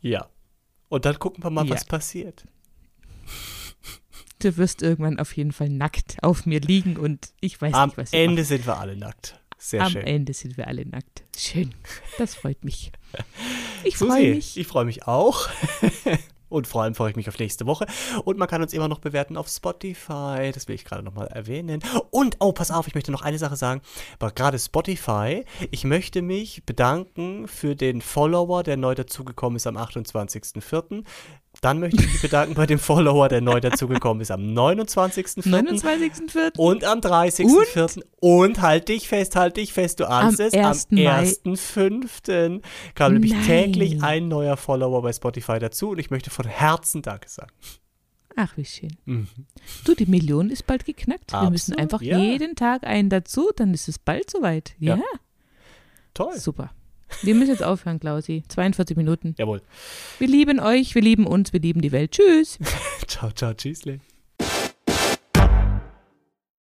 [0.00, 0.26] Ja.
[0.88, 1.74] Und dann gucken wir mal, Ja.
[1.74, 2.44] was passiert.
[4.40, 7.98] Du wirst irgendwann auf jeden Fall nackt auf mir liegen und ich weiß Am nicht,
[7.98, 9.38] was du Ende sind wir alle nackt.
[9.58, 10.02] Sehr Am schön.
[10.02, 11.22] Ende sind wir alle nackt.
[11.36, 11.74] Schön.
[12.18, 12.90] Das freut mich.
[13.82, 14.58] Ich freue mich.
[14.58, 15.48] ich freue mich auch.
[16.50, 17.86] Und vor allem freue ich mich auf nächste Woche.
[18.24, 20.50] Und man kann uns immer noch bewerten auf Spotify.
[20.52, 21.80] Das will ich gerade nochmal erwähnen.
[22.10, 23.80] Und, oh, pass auf, ich möchte noch eine Sache sagen.
[24.18, 29.76] Aber gerade Spotify, ich möchte mich bedanken für den Follower, der neu dazugekommen ist am
[29.76, 31.04] 28.04.
[31.62, 35.46] Dann möchte ich mich bedanken bei dem Follower, der neu dazugekommen ist am 29.04.
[35.48, 36.56] 29.04.
[36.56, 38.02] Und am 30.04.
[38.20, 40.90] Und halt dich fest, halt dich fest, du ahnst es, am 1.
[40.92, 41.22] Mai.
[41.24, 42.62] 1.05.
[42.94, 43.42] kam nämlich Nein.
[43.44, 47.50] täglich ein neuer Follower bei Spotify dazu und ich möchte von Herzen Danke sagen.
[48.36, 48.96] Ach, wie schön.
[49.84, 51.32] Du, die Million ist bald geknackt.
[51.32, 51.80] Wir müssen Mhm.
[51.80, 52.18] Absolut, einfach ja.
[52.18, 54.74] jeden Tag einen dazu, dann ist es bald soweit.
[54.78, 55.02] Ja, Ja.
[56.14, 56.38] Toll.
[56.38, 56.70] super.
[57.22, 58.42] Wir müssen jetzt aufhören, Klausi.
[58.48, 59.34] 42 Minuten.
[59.38, 59.62] Jawohl.
[60.18, 62.12] Wir lieben euch, wir lieben uns, wir lieben die Welt.
[62.12, 62.58] Tschüss.
[63.06, 64.00] Ciao, ciao, tschüssle.